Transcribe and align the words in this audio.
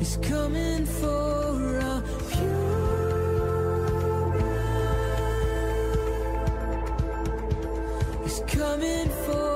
is 0.00 0.16
coming 0.16 0.86
for 0.86 1.78
a 1.78 2.02
coming 8.60 9.08
for 9.24 9.49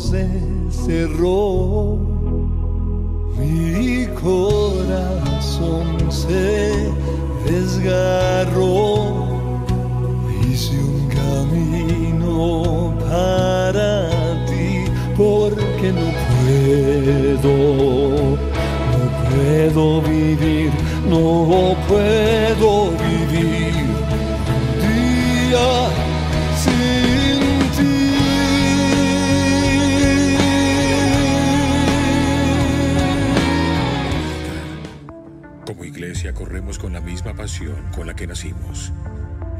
se 0.00 0.26
cerró, 0.70 1.98
mi 3.38 4.06
corazón 4.20 5.86
se 6.10 6.90
desgarró, 7.44 9.28
hice 10.42 10.78
un 10.78 11.06
camino 11.08 12.94
para 13.08 14.10
ti, 14.46 14.84
porque 15.16 15.92
no 15.92 16.08
puedo, 16.30 17.54
no 18.92 19.04
puedo 19.28 20.00
vivir, 20.00 20.70
no 21.08 21.76
puedo 21.86 22.89
pasión 37.22 37.90
con 37.94 38.06
la 38.06 38.14
que 38.14 38.26
nacimos. 38.26 38.92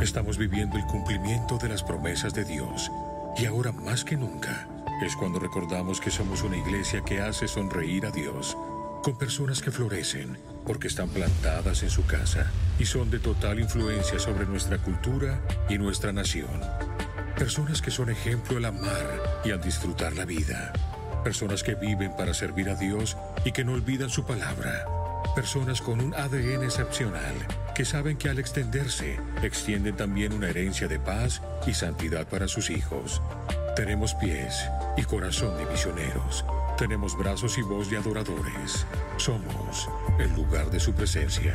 Estamos 0.00 0.38
viviendo 0.38 0.76
el 0.76 0.85
cumplimiento 0.85 1.59
de 1.59 1.69
las 1.69 1.83
promesas 1.83 2.33
de 2.33 2.45
Dios 2.45 2.90
y 3.37 3.45
ahora 3.45 3.71
más 3.71 4.05
que 4.05 4.17
nunca 4.17 4.67
es 5.02 5.14
cuando 5.14 5.38
recordamos 5.38 6.00
que 6.00 6.11
somos 6.11 6.43
una 6.43 6.57
iglesia 6.57 7.02
que 7.02 7.21
hace 7.21 7.49
sonreír 7.49 8.07
a 8.07 8.11
Dios 8.11 8.57
con 9.02 9.17
personas 9.17 9.62
que 9.62 9.71
florecen 9.71 10.38
porque 10.67 10.88
están 10.88 11.09
plantadas 11.09 11.83
en 11.83 11.90
su 11.90 12.05
casa 12.07 12.50
y 12.79 12.87
son 12.87 13.11
de 13.11 13.19
total 13.19 13.61
influencia 13.61 14.19
sobre 14.19 14.47
nuestra 14.47 14.79
cultura 14.79 15.40
y 15.69 15.79
nuestra 15.79 16.12
nación. 16.12 16.61
Personas 17.37 17.81
que 17.81 17.90
son 17.90 18.11
ejemplo 18.11 18.59
al 18.59 18.67
amar 18.67 19.40
y 19.45 19.50
al 19.50 19.61
disfrutar 19.61 20.14
la 20.14 20.25
vida. 20.25 20.73
Personas 21.25 21.62
que 21.62 21.75
viven 21.75 22.17
para 22.17 22.35
servir 22.35 22.69
a 22.69 22.75
Dios 22.75 23.17
y 23.45 23.52
que 23.52 23.64
no 23.64 23.73
olvidan 23.73 24.11
su 24.11 24.25
palabra. 24.25 25.00
Personas 25.35 25.81
con 25.81 26.01
un 26.01 26.13
ADN 26.13 26.65
excepcional 26.65 27.35
que 27.75 27.85
saben 27.85 28.17
que 28.17 28.29
al 28.29 28.41
extenderse 28.41 29.21
extienden 29.43 29.97
también 29.97 30.33
una 30.33 30.49
herencia 30.51 30.89
de 30.89 30.99
paz 30.99 31.41
y 31.67 31.73
santidad 31.73 32.27
para 32.27 32.49
sus 32.49 32.69
hijos. 32.69 33.23
Tenemos 33.77 34.15
pies 34.15 34.69
y 34.97 35.03
corazón 35.05 35.57
de 35.57 35.67
misioneros. 35.67 36.45
Tenemos 36.77 37.17
brazos 37.17 37.57
y 37.59 37.63
voz 37.63 37.89
de 37.91 37.99
adoradores. 37.99 38.85
Somos 39.19 39.89
el 40.19 40.35
lugar 40.35 40.69
de 40.71 40.81
su 40.81 40.93
presencia. 40.95 41.55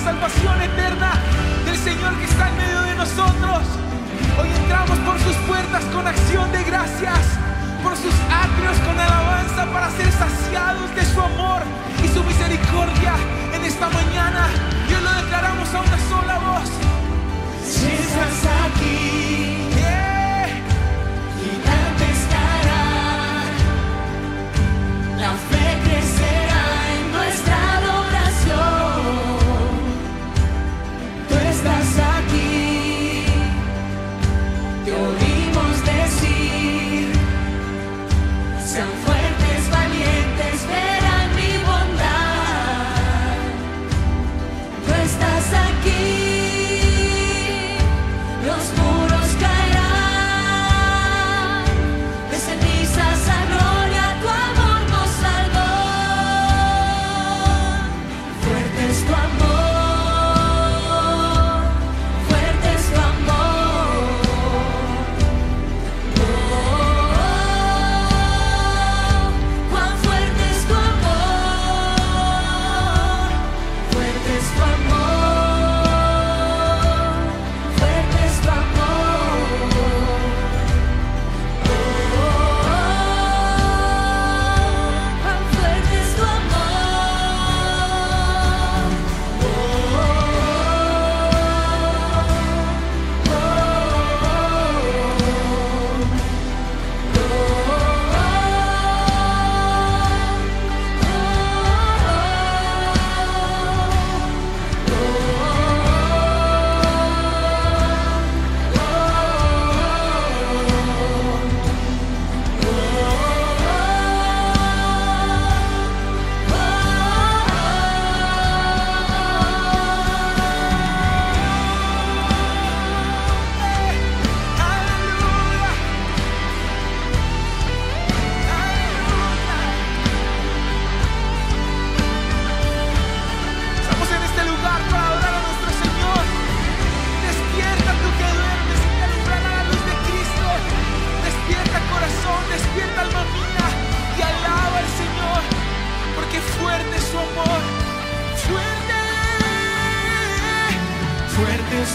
Salvación 0.00 0.62
eterna 0.62 1.12
del 1.64 1.76
Señor 1.76 2.14
que 2.16 2.24
está 2.24 2.48
en 2.48 2.56
medio 2.56 2.80
de 2.82 2.94
nosotros. 2.94 3.60
Hoy 4.40 4.48
entramos 4.48 4.98
por 5.00 5.18
sus 5.20 5.36
puertas 5.46 5.84
con 5.92 6.06
acción 6.06 6.50
de 6.52 6.64
gracias, 6.64 7.20
por 7.82 7.94
sus 7.96 8.14
atrios 8.32 8.78
con 8.86 8.98
alabanza 8.98 9.66
para 9.72 9.90
ser 9.90 10.10
saciados 10.12 10.94
de 10.94 11.04
su 11.04 11.20
amor 11.20 11.62
y 12.02 12.08
su 12.08 12.24
misericordia 12.24 13.14
en 13.52 13.64
esta 13.64 13.88
mañana. 13.90 14.48
Hoy 14.88 15.00
lo 15.00 15.12
declaramos 15.22 15.68
a 15.74 15.80
una 15.80 15.98
sola 16.08 16.38
voz. 16.38 16.70
Si 17.62 17.86
estás 17.86 18.40
aquí, 18.66 19.59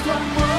just 0.03 0.07
one. 0.07 0.54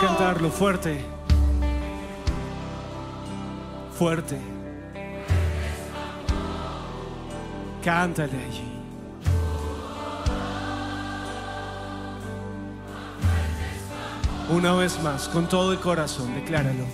Cantarlo 0.00 0.50
fuerte. 0.50 1.04
Fuerte. 3.98 4.38
Cántale 7.84 8.44
allí. 8.44 8.64
Una 14.50 14.72
vez 14.74 15.02
más, 15.02 15.28
con 15.28 15.48
todo 15.48 15.72
el 15.72 15.80
corazón, 15.80 16.34
decláralo. 16.34 16.84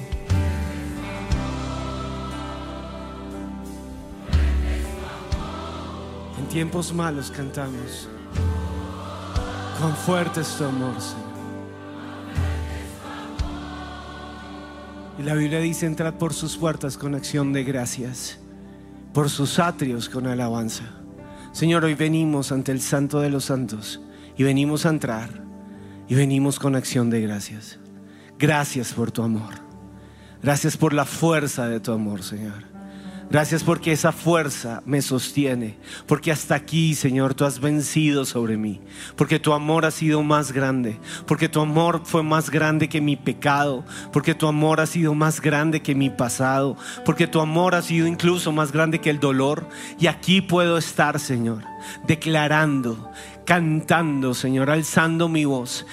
En 6.38 6.46
tiempos 6.48 6.92
malos 6.92 7.30
cantamos. 7.30 8.08
Con 9.80 9.94
fuerte 9.94 10.40
es 10.40 10.56
tu 10.56 10.64
amor, 10.64 11.00
Señor. 11.00 11.33
La 15.24 15.34
Biblia 15.34 15.58
dice, 15.58 15.86
entrad 15.86 16.14
por 16.14 16.34
sus 16.34 16.56
puertas 16.56 16.98
con 16.98 17.14
acción 17.14 17.52
de 17.52 17.64
gracias, 17.64 18.38
por 19.14 19.30
sus 19.30 19.58
atrios 19.58 20.08
con 20.08 20.26
alabanza. 20.26 20.84
Señor, 21.52 21.84
hoy 21.84 21.94
venimos 21.94 22.52
ante 22.52 22.72
el 22.72 22.80
Santo 22.80 23.20
de 23.20 23.30
los 23.30 23.46
Santos 23.46 24.00
y 24.36 24.42
venimos 24.42 24.84
a 24.84 24.90
entrar 24.90 25.30
y 26.08 26.14
venimos 26.14 26.58
con 26.58 26.76
acción 26.76 27.08
de 27.08 27.22
gracias. 27.22 27.78
Gracias 28.38 28.92
por 28.92 29.12
tu 29.12 29.22
amor. 29.22 29.54
Gracias 30.42 30.76
por 30.76 30.92
la 30.92 31.06
fuerza 31.06 31.68
de 31.68 31.80
tu 31.80 31.92
amor, 31.92 32.22
Señor. 32.22 32.73
Gracias 33.30 33.64
porque 33.64 33.92
esa 33.92 34.12
fuerza 34.12 34.82
me 34.86 35.02
sostiene. 35.02 35.76
Porque 36.06 36.30
hasta 36.30 36.54
aquí, 36.54 36.94
Señor, 36.94 37.34
tú 37.34 37.44
has 37.44 37.60
vencido 37.60 38.24
sobre 38.24 38.56
mí. 38.56 38.80
Porque 39.16 39.38
tu 39.38 39.52
amor 39.52 39.84
ha 39.86 39.90
sido 39.90 40.22
más 40.22 40.52
grande. 40.52 40.98
Porque 41.26 41.48
tu 41.48 41.60
amor 41.60 42.02
fue 42.04 42.22
más 42.22 42.50
grande 42.50 42.88
que 42.88 43.00
mi 43.00 43.16
pecado. 43.16 43.84
Porque 44.12 44.34
tu 44.34 44.46
amor 44.46 44.80
ha 44.80 44.86
sido 44.86 45.14
más 45.14 45.40
grande 45.40 45.82
que 45.82 45.94
mi 45.94 46.10
pasado. 46.10 46.76
Porque 47.04 47.26
tu 47.26 47.40
amor 47.40 47.74
ha 47.74 47.82
sido 47.82 48.06
incluso 48.06 48.52
más 48.52 48.72
grande 48.72 49.00
que 49.00 49.10
el 49.10 49.20
dolor. 49.20 49.68
Y 49.98 50.06
aquí 50.06 50.40
puedo 50.40 50.78
estar, 50.78 51.18
Señor, 51.18 51.62
declarando, 52.06 53.10
cantando, 53.44 54.34
Señor, 54.34 54.70
alzando 54.70 55.28
mi 55.28 55.44
voz 55.44 55.86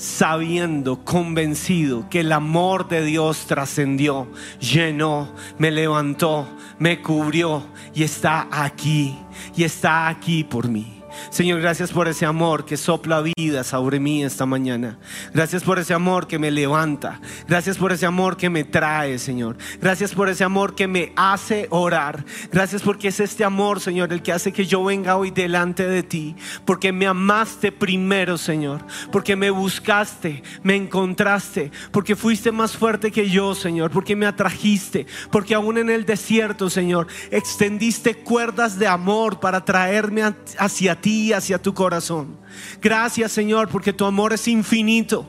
sabiendo, 0.00 1.04
convencido 1.04 2.08
que 2.08 2.20
el 2.20 2.32
amor 2.32 2.88
de 2.88 3.04
Dios 3.04 3.44
trascendió, 3.46 4.32
llenó, 4.58 5.34
me 5.58 5.70
levantó, 5.70 6.48
me 6.78 7.02
cubrió 7.02 7.66
y 7.94 8.02
está 8.02 8.48
aquí, 8.50 9.18
y 9.54 9.64
está 9.64 10.08
aquí 10.08 10.42
por 10.42 10.68
mí. 10.68 10.99
Señor, 11.28 11.60
gracias 11.60 11.92
por 11.92 12.08
ese 12.08 12.24
amor 12.24 12.64
que 12.64 12.76
sopla 12.76 13.20
vida 13.20 13.62
sobre 13.64 14.00
mí 14.00 14.24
esta 14.24 14.46
mañana. 14.46 14.98
Gracias 15.34 15.62
por 15.62 15.78
ese 15.78 15.94
amor 15.94 16.26
que 16.26 16.38
me 16.38 16.50
levanta. 16.50 17.20
Gracias 17.46 17.76
por 17.76 17.92
ese 17.92 18.06
amor 18.06 18.36
que 18.36 18.50
me 18.50 18.64
trae, 18.64 19.18
Señor. 19.18 19.56
Gracias 19.80 20.14
por 20.14 20.28
ese 20.28 20.44
amor 20.44 20.74
que 20.74 20.88
me 20.88 21.12
hace 21.16 21.66
orar. 21.70 22.24
Gracias 22.52 22.82
porque 22.82 23.08
es 23.08 23.20
este 23.20 23.44
amor, 23.44 23.80
Señor, 23.80 24.12
el 24.12 24.22
que 24.22 24.32
hace 24.32 24.52
que 24.52 24.66
yo 24.66 24.82
venga 24.84 25.16
hoy 25.16 25.30
delante 25.30 25.86
de 25.86 26.02
ti. 26.02 26.36
Porque 26.64 26.92
me 26.92 27.06
amaste 27.06 27.70
primero, 27.70 28.38
Señor. 28.38 28.84
Porque 29.12 29.36
me 29.36 29.50
buscaste, 29.50 30.42
me 30.62 30.76
encontraste. 30.76 31.70
Porque 31.90 32.16
fuiste 32.16 32.50
más 32.52 32.76
fuerte 32.76 33.10
que 33.10 33.28
yo, 33.28 33.54
Señor. 33.54 33.90
Porque 33.90 34.16
me 34.16 34.26
atrajiste. 34.26 35.06
Porque 35.30 35.54
aún 35.54 35.78
en 35.78 35.90
el 35.90 36.06
desierto, 36.06 36.70
Señor, 36.70 37.06
extendiste 37.30 38.14
cuerdas 38.14 38.78
de 38.78 38.86
amor 38.86 39.40
para 39.40 39.64
traerme 39.64 40.22
hacia 40.58 41.00
ti, 41.00 41.09
hacia 41.32 41.60
tu 41.60 41.74
corazón. 41.74 42.36
Gracias, 42.80 43.32
Señor, 43.32 43.68
porque 43.68 43.92
tu 43.92 44.04
amor 44.04 44.32
es 44.32 44.48
infinito. 44.48 45.26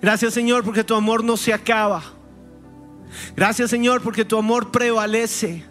Gracias, 0.00 0.34
Señor, 0.34 0.64
porque 0.64 0.84
tu 0.84 0.94
amor 0.94 1.24
no 1.24 1.36
se 1.36 1.52
acaba. 1.52 2.02
Gracias, 3.36 3.70
Señor, 3.70 4.02
porque 4.02 4.24
tu 4.24 4.36
amor 4.36 4.70
prevalece. 4.70 5.64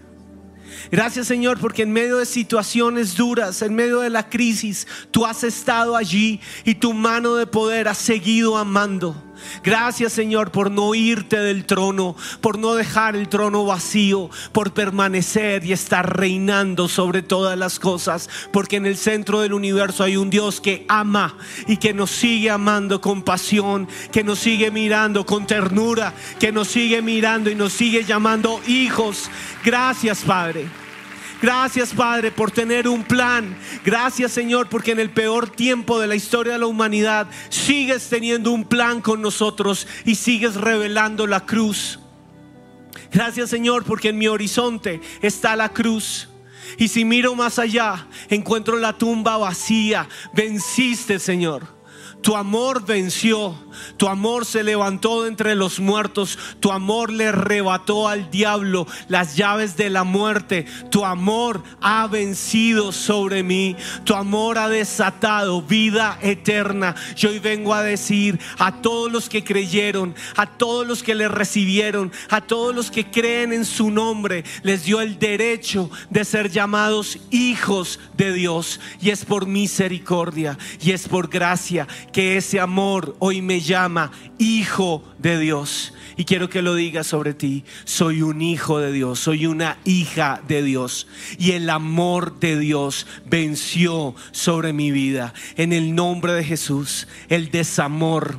Gracias 0.91 1.27
Señor 1.27 1.59
porque 1.59 1.83
en 1.83 1.91
medio 1.91 2.17
de 2.17 2.25
situaciones 2.25 3.15
duras, 3.15 3.61
en 3.61 3.73
medio 3.73 3.99
de 3.99 4.09
la 4.09 4.29
crisis, 4.29 4.87
tú 5.11 5.25
has 5.25 5.43
estado 5.43 5.95
allí 5.95 6.39
y 6.65 6.75
tu 6.75 6.93
mano 6.93 7.35
de 7.35 7.47
poder 7.47 7.87
ha 7.87 7.93
seguido 7.93 8.57
amando. 8.57 9.15
Gracias 9.63 10.13
Señor 10.13 10.51
por 10.51 10.71
no 10.71 10.93
irte 10.95 11.37
del 11.37 11.65
trono, 11.65 12.15
por 12.41 12.57
no 12.57 12.75
dejar 12.75 13.15
el 13.15 13.29
trono 13.29 13.65
vacío, 13.65 14.29
por 14.51 14.73
permanecer 14.73 15.65
y 15.65 15.73
estar 15.73 16.17
reinando 16.17 16.87
sobre 16.87 17.21
todas 17.21 17.57
las 17.57 17.79
cosas, 17.79 18.29
porque 18.51 18.77
en 18.77 18.85
el 18.85 18.97
centro 18.97 19.41
del 19.41 19.53
universo 19.53 20.03
hay 20.03 20.17
un 20.17 20.29
Dios 20.29 20.61
que 20.61 20.85
ama 20.87 21.37
y 21.67 21.77
que 21.77 21.93
nos 21.93 22.11
sigue 22.11 22.49
amando 22.49 23.01
con 23.01 23.23
pasión, 23.23 23.87
que 24.11 24.23
nos 24.23 24.39
sigue 24.39 24.71
mirando 24.71 25.25
con 25.25 25.47
ternura, 25.47 26.13
que 26.39 26.51
nos 26.51 26.67
sigue 26.67 27.01
mirando 27.01 27.49
y 27.49 27.55
nos 27.55 27.73
sigue 27.73 28.03
llamando 28.03 28.61
hijos. 28.67 29.29
Gracias 29.63 30.21
Padre. 30.21 30.82
Gracias 31.43 31.93
Padre 31.93 32.31
por 32.31 32.51
tener 32.51 32.87
un 32.87 33.03
plan. 33.03 33.57
Gracias 33.83 34.31
Señor 34.31 34.69
porque 34.69 34.91
en 34.91 34.99
el 35.01 35.09
peor 35.09 35.49
tiempo 35.49 35.99
de 35.99 36.07
la 36.07 36.15
historia 36.15 36.53
de 36.53 36.59
la 36.59 36.67
humanidad 36.67 37.27
sigues 37.49 38.07
teniendo 38.07 38.53
un 38.53 38.63
plan 38.63 39.01
con 39.01 39.21
nosotros 39.21 39.85
y 40.05 40.15
sigues 40.15 40.55
revelando 40.55 41.27
la 41.27 41.45
cruz. 41.45 41.99
Gracias 43.11 43.49
Señor 43.49 43.83
porque 43.83 44.07
en 44.07 44.19
mi 44.19 44.29
horizonte 44.29 45.01
está 45.21 45.57
la 45.57 45.67
cruz. 45.67 46.29
Y 46.77 46.87
si 46.87 47.03
miro 47.03 47.35
más 47.35 47.59
allá, 47.59 48.07
encuentro 48.29 48.77
la 48.77 48.97
tumba 48.97 49.35
vacía. 49.35 50.07
Venciste 50.33 51.19
Señor. 51.19 51.67
Tu 52.23 52.37
amor 52.37 52.85
venció, 52.85 53.53
tu 53.97 54.07
amor 54.07 54.45
se 54.45 54.63
levantó 54.63 55.23
de 55.23 55.27
entre 55.27 55.55
los 55.55 55.81
muertos, 55.81 56.39
tu 56.61 56.71
amor 56.71 57.11
le 57.11 57.27
arrebató 57.27 58.07
al 58.07 58.31
diablo 58.31 58.87
las 59.09 59.35
llaves 59.35 59.75
de 59.75 59.89
la 59.89 60.05
muerte, 60.05 60.65
tu 60.89 61.03
amor 61.03 61.61
ha 61.81 62.07
vencido 62.07 62.93
sobre 62.93 63.43
mí, 63.43 63.75
tu 64.05 64.15
amor 64.15 64.57
ha 64.57 64.69
desatado 64.69 65.61
vida 65.61 66.17
eterna. 66.21 66.95
Yo 67.17 67.29
hoy 67.29 67.39
vengo 67.39 67.73
a 67.73 67.83
decir 67.83 68.39
a 68.57 68.81
todos 68.81 69.11
los 69.11 69.27
que 69.27 69.43
creyeron, 69.43 70.15
a 70.37 70.45
todos 70.45 70.87
los 70.87 71.03
que 71.03 71.15
le 71.15 71.27
recibieron, 71.27 72.09
a 72.29 72.39
todos 72.39 72.73
los 72.73 72.89
que 72.89 73.11
creen 73.11 73.51
en 73.51 73.65
su 73.65 73.91
nombre, 73.91 74.45
les 74.61 74.85
dio 74.85 75.01
el 75.01 75.19
derecho 75.19 75.91
de 76.09 76.23
ser 76.23 76.49
llamados 76.49 77.17
hijos 77.31 77.99
de 78.15 78.31
Dios. 78.31 78.79
Y 79.01 79.09
es 79.09 79.25
por 79.25 79.45
misericordia 79.45 80.57
y 80.79 80.91
es 80.91 81.09
por 81.09 81.27
gracia 81.27 81.85
que 82.13 82.37
ese 82.37 82.61
amor 82.61 83.17
hoy 83.19 83.41
me 83.41 83.59
llama 83.59 84.11
hijo 84.37 85.03
de 85.17 85.39
Dios. 85.39 85.93
Y 86.15 86.25
quiero 86.25 86.47
que 86.47 86.61
lo 86.61 86.75
digas 86.75 87.07
sobre 87.07 87.33
ti. 87.33 87.65
Soy 87.83 88.21
un 88.21 88.41
hijo 88.41 88.79
de 88.79 88.93
Dios, 88.93 89.19
soy 89.19 89.47
una 89.47 89.77
hija 89.83 90.41
de 90.47 90.61
Dios. 90.61 91.07
Y 91.39 91.51
el 91.51 91.69
amor 91.69 92.39
de 92.39 92.57
Dios 92.57 93.07
venció 93.25 94.15
sobre 94.31 94.71
mi 94.71 94.91
vida. 94.91 95.33
En 95.57 95.73
el 95.73 95.95
nombre 95.95 96.33
de 96.33 96.43
Jesús, 96.43 97.07
el 97.29 97.49
desamor, 97.49 98.37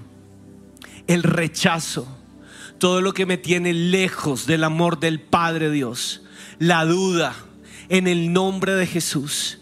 el 1.08 1.24
rechazo, 1.24 2.06
todo 2.78 3.00
lo 3.00 3.12
que 3.12 3.26
me 3.26 3.37
tiene 3.37 3.74
lejos 3.74 4.46
del 4.46 4.62
amor 4.62 5.00
del 5.00 5.20
Padre 5.20 5.70
Dios, 5.70 6.22
la 6.58 6.84
duda, 6.84 7.34
en 7.88 8.06
el 8.06 8.32
nombre 8.32 8.74
de 8.74 8.87
Jesús 8.87 9.58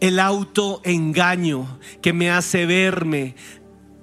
el 0.00 0.18
autoengaño 0.20 1.78
que 2.02 2.12
me 2.12 2.30
hace 2.30 2.66
verme 2.66 3.34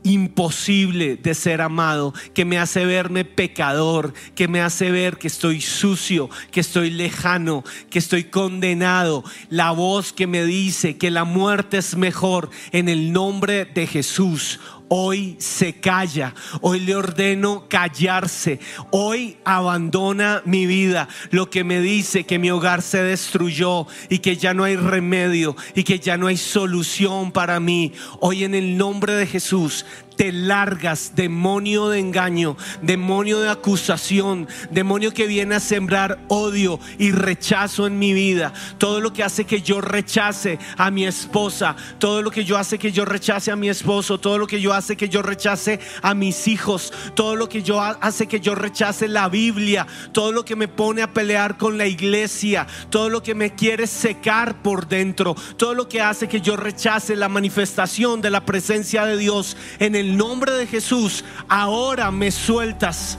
imposible 0.03 1.15
de 1.15 1.33
ser 1.33 1.61
amado, 1.61 2.13
que 2.33 2.45
me 2.45 2.59
hace 2.59 2.85
verme 2.85 3.25
pecador, 3.25 4.13
que 4.35 4.47
me 4.47 4.61
hace 4.61 4.91
ver 4.91 5.17
que 5.17 5.27
estoy 5.27 5.61
sucio, 5.61 6.29
que 6.51 6.59
estoy 6.59 6.89
lejano, 6.89 7.63
que 7.89 7.99
estoy 7.99 8.25
condenado. 8.25 9.23
La 9.49 9.71
voz 9.71 10.13
que 10.13 10.27
me 10.27 10.43
dice 10.43 10.97
que 10.97 11.09
la 11.09 11.23
muerte 11.23 11.77
es 11.77 11.95
mejor 11.95 12.49
en 12.71 12.89
el 12.89 13.13
nombre 13.13 13.65
de 13.65 13.87
Jesús. 13.87 14.59
Hoy 14.95 15.37
se 15.39 15.73
calla, 15.73 16.35
hoy 16.61 16.79
le 16.79 16.95
ordeno 16.95 17.67
callarse, 17.67 18.59
hoy 18.91 19.37
abandona 19.43 20.43
mi 20.45 20.67
vida, 20.67 21.07
lo 21.31 21.49
que 21.49 21.63
me 21.63 21.81
dice 21.81 22.25
que 22.25 22.37
mi 22.37 22.51
hogar 22.51 22.83
se 22.83 23.01
destruyó 23.01 23.87
y 24.09 24.19
que 24.19 24.37
ya 24.37 24.53
no 24.53 24.65
hay 24.65 24.75
remedio 24.75 25.55
y 25.73 25.83
que 25.83 25.97
ya 25.97 26.15
no 26.15 26.27
hay 26.27 26.37
solución 26.37 27.31
para 27.31 27.59
mí. 27.59 27.91
Hoy 28.19 28.43
en 28.43 28.53
el 28.53 28.77
nombre 28.77 29.13
de 29.13 29.25
Jesús 29.25 29.83
te 30.15 30.31
largas, 30.31 31.13
demonio 31.15 31.89
de 31.89 31.99
engaño, 31.99 32.57
demonio 32.81 33.39
de 33.39 33.49
acusación, 33.49 34.47
demonio 34.71 35.13
que 35.13 35.27
viene 35.27 35.55
a 35.55 35.59
sembrar 35.59 36.19
odio 36.27 36.79
y 36.99 37.11
rechazo 37.11 37.87
en 37.87 37.99
mi 37.99 38.13
vida. 38.13 38.53
Todo 38.77 39.01
lo 39.01 39.13
que 39.13 39.23
hace 39.23 39.45
que 39.45 39.61
yo 39.61 39.81
rechace 39.81 40.59
a 40.77 40.91
mi 40.91 41.05
esposa, 41.05 41.75
todo 41.99 42.21
lo 42.21 42.31
que 42.31 42.45
yo 42.45 42.57
hace 42.57 42.77
que 42.77 42.91
yo 42.91 43.05
rechace 43.05 43.51
a 43.51 43.55
mi 43.55 43.69
esposo, 43.69 44.19
todo 44.19 44.37
lo 44.37 44.47
que 44.47 44.61
yo 44.61 44.73
hace 44.73 44.95
que 44.95 45.09
yo 45.09 45.21
rechace 45.21 45.79
a 46.01 46.13
mis 46.13 46.47
hijos, 46.47 46.93
todo 47.15 47.35
lo 47.35 47.49
que 47.49 47.63
yo 47.63 47.81
ha- 47.81 47.97
hace 48.01 48.27
que 48.27 48.39
yo 48.39 48.55
rechace 48.55 49.07
la 49.07 49.29
Biblia, 49.29 49.87
todo 50.11 50.31
lo 50.31 50.45
que 50.45 50.55
me 50.55 50.67
pone 50.67 51.01
a 51.01 51.13
pelear 51.13 51.57
con 51.57 51.77
la 51.77 51.87
iglesia, 51.87 52.67
todo 52.89 53.09
lo 53.09 53.23
que 53.23 53.35
me 53.35 53.55
quiere 53.55 53.87
secar 53.87 54.61
por 54.61 54.87
dentro, 54.87 55.35
todo 55.57 55.73
lo 55.73 55.87
que 55.87 56.01
hace 56.01 56.27
que 56.27 56.41
yo 56.41 56.55
rechace 56.55 57.15
la 57.15 57.29
manifestación 57.29 58.21
de 58.21 58.29
la 58.29 58.45
presencia 58.45 59.05
de 59.05 59.17
Dios. 59.17 59.57
En 59.79 59.95
el 59.95 60.02
nombre 60.03 60.51
de 60.51 60.67
Jesús, 60.67 61.23
ahora 61.47 62.11
me 62.11 62.31
sueltas. 62.31 63.17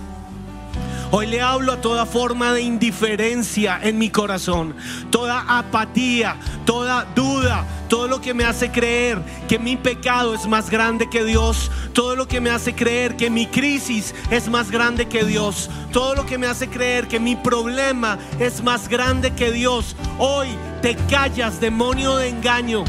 Hoy 1.10 1.28
le 1.28 1.40
hablo 1.40 1.72
a 1.72 1.80
toda 1.80 2.06
forma 2.06 2.52
de 2.52 2.62
indiferencia 2.62 3.78
en 3.80 3.98
mi 3.98 4.10
corazón, 4.10 4.74
toda 5.10 5.44
apatía, 5.46 6.36
toda 6.64 7.04
duda, 7.14 7.64
todo 7.88 8.08
lo 8.08 8.20
que 8.20 8.34
me 8.34 8.44
hace 8.44 8.72
creer 8.72 9.22
que 9.46 9.60
mi 9.60 9.76
pecado 9.76 10.34
es 10.34 10.48
más 10.48 10.70
grande 10.70 11.08
que 11.08 11.24
Dios, 11.24 11.70
todo 11.92 12.16
lo 12.16 12.26
que 12.26 12.40
me 12.40 12.50
hace 12.50 12.74
creer 12.74 13.16
que 13.16 13.30
mi 13.30 13.46
crisis 13.46 14.12
es 14.30 14.48
más 14.48 14.72
grande 14.72 15.06
que 15.06 15.24
Dios, 15.24 15.70
todo 15.92 16.16
lo 16.16 16.26
que 16.26 16.36
me 16.36 16.48
hace 16.48 16.68
creer 16.68 17.06
que 17.06 17.20
mi 17.20 17.36
problema 17.36 18.18
es 18.40 18.60
más 18.60 18.88
grande 18.88 19.32
que 19.34 19.52
Dios. 19.52 19.94
Hoy 20.18 20.48
te 20.82 20.96
callas, 21.08 21.60
demonio 21.60 22.16
de 22.16 22.30
engaño 22.30 22.84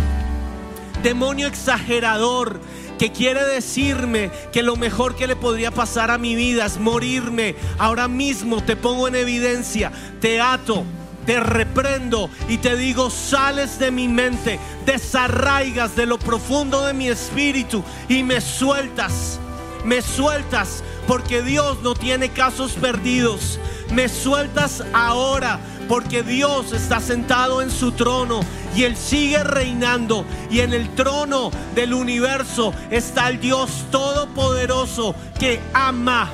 demonio 1.05 1.45
exagerador 1.45 2.59
que 2.97 3.11
quiere 3.11 3.43
decirme 3.45 4.31
que 4.51 4.63
lo 4.63 4.75
mejor 4.75 5.15
que 5.15 5.27
le 5.27 5.35
podría 5.35 5.71
pasar 5.71 6.11
a 6.11 6.17
mi 6.17 6.35
vida 6.35 6.65
es 6.65 6.79
morirme. 6.79 7.55
Ahora 7.77 8.07
mismo 8.07 8.63
te 8.63 8.75
pongo 8.75 9.07
en 9.07 9.15
evidencia, 9.15 9.91
te 10.21 10.39
ato, 10.39 10.83
te 11.25 11.39
reprendo 11.39 12.29
y 12.47 12.57
te 12.57 12.77
digo, 12.77 13.09
sales 13.09 13.79
de 13.79 13.91
mi 13.91 14.07
mente, 14.07 14.59
desarraigas 14.85 15.95
de 15.95 16.05
lo 16.05 16.17
profundo 16.17 16.85
de 16.85 16.93
mi 16.93 17.07
espíritu 17.07 17.83
y 18.07 18.23
me 18.23 18.41
sueltas. 18.41 19.39
Me 19.83 20.01
sueltas 20.01 20.83
porque 21.07 21.41
Dios 21.41 21.81
no 21.83 21.93
tiene 21.93 22.29
casos 22.29 22.73
perdidos. 22.73 23.59
Me 23.91 24.09
sueltas 24.09 24.83
ahora 24.93 25.59
porque 25.87 26.23
Dios 26.23 26.73
está 26.73 26.99
sentado 26.99 27.61
en 27.61 27.71
su 27.71 27.91
trono 27.91 28.41
y 28.75 28.83
Él 28.83 28.95
sigue 28.95 29.43
reinando. 29.43 30.25
Y 30.49 30.59
en 30.59 30.73
el 30.73 30.93
trono 30.95 31.51
del 31.73 31.93
universo 31.93 32.73
está 32.89 33.29
el 33.29 33.39
Dios 33.39 33.85
todopoderoso 33.91 35.15
que 35.39 35.59
ama 35.73 36.29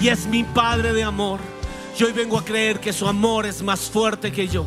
y 0.00 0.08
es 0.08 0.26
mi 0.26 0.44
Padre 0.44 0.92
de 0.92 1.04
amor. 1.04 1.40
Yo 1.96 2.06
hoy 2.06 2.12
vengo 2.12 2.38
a 2.38 2.44
creer 2.44 2.80
que 2.80 2.92
su 2.92 3.06
amor 3.06 3.46
es 3.46 3.62
más 3.62 3.80
fuerte 3.82 4.32
que 4.32 4.48
yo. 4.48 4.66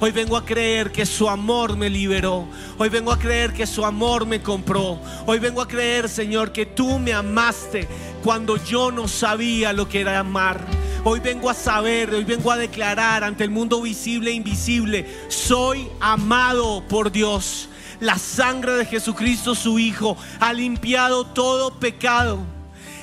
Hoy 0.00 0.12
vengo 0.12 0.36
a 0.36 0.44
creer 0.44 0.92
que 0.92 1.04
su 1.04 1.28
amor 1.28 1.76
me 1.76 1.90
liberó. 1.90 2.46
Hoy 2.78 2.88
vengo 2.88 3.10
a 3.10 3.18
creer 3.18 3.52
que 3.52 3.66
su 3.66 3.84
amor 3.84 4.26
me 4.26 4.40
compró. 4.40 5.00
Hoy 5.26 5.40
vengo 5.40 5.60
a 5.60 5.66
creer, 5.66 6.08
Señor, 6.08 6.52
que 6.52 6.66
tú 6.66 7.00
me 7.00 7.12
amaste 7.12 7.88
cuando 8.22 8.56
yo 8.56 8.92
no 8.92 9.08
sabía 9.08 9.72
lo 9.72 9.88
que 9.88 10.00
era 10.00 10.20
amar. 10.20 10.64
Hoy 11.10 11.20
vengo 11.20 11.48
a 11.48 11.54
saber, 11.54 12.10
hoy 12.12 12.24
vengo 12.24 12.52
a 12.52 12.58
declarar 12.58 13.24
ante 13.24 13.42
el 13.42 13.48
mundo 13.48 13.80
visible 13.80 14.30
e 14.30 14.34
invisible, 14.34 15.06
soy 15.28 15.88
amado 16.00 16.86
por 16.86 17.10
Dios. 17.10 17.70
La 17.98 18.18
sangre 18.18 18.72
de 18.72 18.84
Jesucristo, 18.84 19.54
su 19.54 19.78
Hijo, 19.78 20.18
ha 20.38 20.52
limpiado 20.52 21.24
todo 21.24 21.80
pecado. 21.80 22.40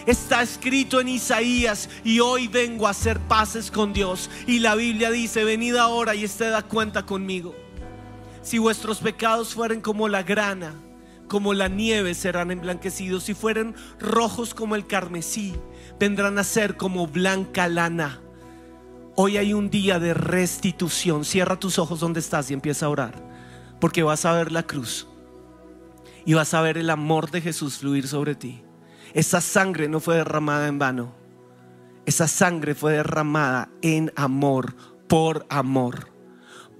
Está 0.05 0.43
escrito 0.43 1.01
en 1.01 1.07
Isaías 1.07 1.89
y 2.03 2.19
hoy 2.19 2.47
vengo 2.47 2.85
a 2.85 2.91
hacer 2.91 3.19
paces 3.21 3.71
con 3.71 3.91
Dios. 3.91 4.29
Y 4.45 4.59
la 4.59 4.75
Biblia 4.75 5.09
dice, 5.09 5.43
venid 5.43 5.75
ahora 5.75 6.13
y 6.13 6.25
ested 6.25 6.53
a 6.53 6.61
cuenta 6.61 7.07
conmigo. 7.07 7.55
Si 8.43 8.59
vuestros 8.59 8.99
pecados 8.99 9.55
fueren 9.55 9.81
como 9.81 10.07
la 10.07 10.21
grana, 10.21 10.75
como 11.27 11.55
la 11.55 11.69
nieve 11.69 12.13
serán 12.13 12.51
emblanquecidos. 12.51 13.23
Si 13.23 13.33
fueren 13.33 13.73
rojos 13.99 14.53
como 14.53 14.75
el 14.75 14.85
carmesí, 14.85 15.55
vendrán 15.99 16.37
a 16.37 16.43
ser 16.43 16.77
como 16.77 17.07
blanca 17.07 17.67
lana. 17.67 18.21
Hoy 19.15 19.37
hay 19.37 19.53
un 19.53 19.69
día 19.69 19.99
de 19.99 20.13
restitución. 20.13 21.23
Cierra 21.25 21.59
tus 21.59 21.79
ojos 21.79 21.99
donde 21.99 22.19
estás 22.19 22.51
y 22.51 22.53
empieza 22.53 22.85
a 22.85 22.89
orar. 22.89 23.13
Porque 23.79 24.03
vas 24.03 24.25
a 24.25 24.33
ver 24.33 24.51
la 24.51 24.63
cruz. 24.63 25.07
Y 26.25 26.33
vas 26.33 26.53
a 26.53 26.61
ver 26.61 26.77
el 26.77 26.89
amor 26.89 27.31
de 27.31 27.41
Jesús 27.41 27.77
fluir 27.77 28.07
sobre 28.07 28.35
ti. 28.35 28.63
Esa 29.13 29.39
sangre 29.39 29.87
no 29.87 29.99
fue 29.99 30.17
derramada 30.17 30.67
en 30.67 30.79
vano. 30.79 31.15
Esa 32.05 32.27
sangre 32.27 32.75
fue 32.75 32.93
derramada 32.93 33.69
en 33.81 34.11
amor, 34.15 34.75
por 35.07 35.45
amor. 35.49 36.09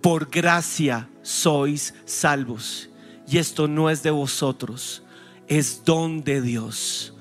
Por 0.02 0.30
gracia 0.30 1.10
sois 1.22 1.94
salvos. 2.06 2.90
Y 3.28 3.38
esto 3.38 3.68
no 3.68 3.90
es 3.90 4.04
de 4.04 4.12
vosotros, 4.12 5.04
es 5.48 5.84
don 5.84 6.24
de 6.24 6.42
Dios. 6.42 7.15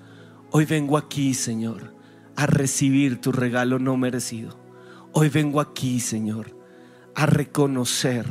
Hoy 0.56 0.66
vengo 0.66 0.96
aquí, 0.96 1.34
Señor, 1.34 1.96
a 2.36 2.46
recibir 2.46 3.20
tu 3.20 3.32
regalo 3.32 3.80
no 3.80 3.96
merecido. 3.96 4.56
Hoy 5.10 5.28
vengo 5.28 5.60
aquí, 5.60 5.98
Señor, 5.98 6.56
a 7.16 7.26
reconocer 7.26 8.24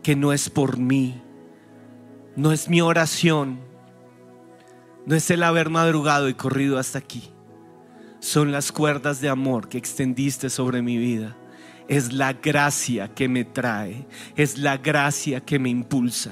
que 0.00 0.14
no 0.14 0.32
es 0.32 0.48
por 0.48 0.78
mí, 0.78 1.20
no 2.36 2.52
es 2.52 2.68
mi 2.68 2.80
oración, 2.80 3.58
no 5.04 5.16
es 5.16 5.28
el 5.32 5.42
haber 5.42 5.70
madrugado 5.70 6.28
y 6.28 6.34
corrido 6.34 6.78
hasta 6.78 7.00
aquí. 7.00 7.32
Son 8.20 8.52
las 8.52 8.70
cuerdas 8.70 9.20
de 9.20 9.28
amor 9.28 9.68
que 9.68 9.78
extendiste 9.78 10.50
sobre 10.50 10.82
mi 10.82 10.98
vida. 10.98 11.36
Es 11.88 12.12
la 12.12 12.34
gracia 12.34 13.12
que 13.12 13.28
me 13.28 13.44
trae, 13.44 14.06
es 14.36 14.56
la 14.56 14.76
gracia 14.76 15.40
que 15.40 15.58
me 15.58 15.68
impulsa. 15.68 16.30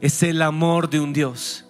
Es 0.00 0.22
el 0.22 0.40
amor 0.40 0.88
de 0.88 1.00
un 1.00 1.12
Dios 1.12 1.65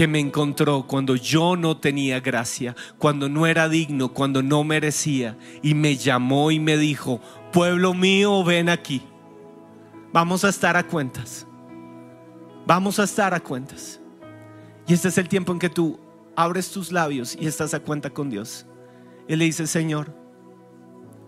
que 0.00 0.08
me 0.08 0.18
encontró 0.18 0.86
cuando 0.86 1.14
yo 1.14 1.56
no 1.56 1.76
tenía 1.76 2.20
gracia, 2.20 2.74
cuando 2.96 3.28
no 3.28 3.46
era 3.46 3.68
digno, 3.68 4.14
cuando 4.14 4.42
no 4.42 4.64
merecía, 4.64 5.36
y 5.62 5.74
me 5.74 5.94
llamó 5.94 6.50
y 6.50 6.58
me 6.58 6.78
dijo, 6.78 7.20
pueblo 7.52 7.92
mío, 7.92 8.42
ven 8.42 8.70
aquí. 8.70 9.02
Vamos 10.10 10.42
a 10.42 10.48
estar 10.48 10.74
a 10.78 10.86
cuentas. 10.86 11.46
Vamos 12.66 12.98
a 12.98 13.04
estar 13.04 13.34
a 13.34 13.40
cuentas. 13.40 14.00
Y 14.86 14.94
este 14.94 15.08
es 15.08 15.18
el 15.18 15.28
tiempo 15.28 15.52
en 15.52 15.58
que 15.58 15.68
tú 15.68 16.00
abres 16.34 16.70
tus 16.70 16.92
labios 16.92 17.36
y 17.38 17.46
estás 17.46 17.74
a 17.74 17.80
cuenta 17.80 18.08
con 18.08 18.30
Dios. 18.30 18.64
Y 19.28 19.36
le 19.36 19.44
dices, 19.44 19.68
Señor, 19.68 20.16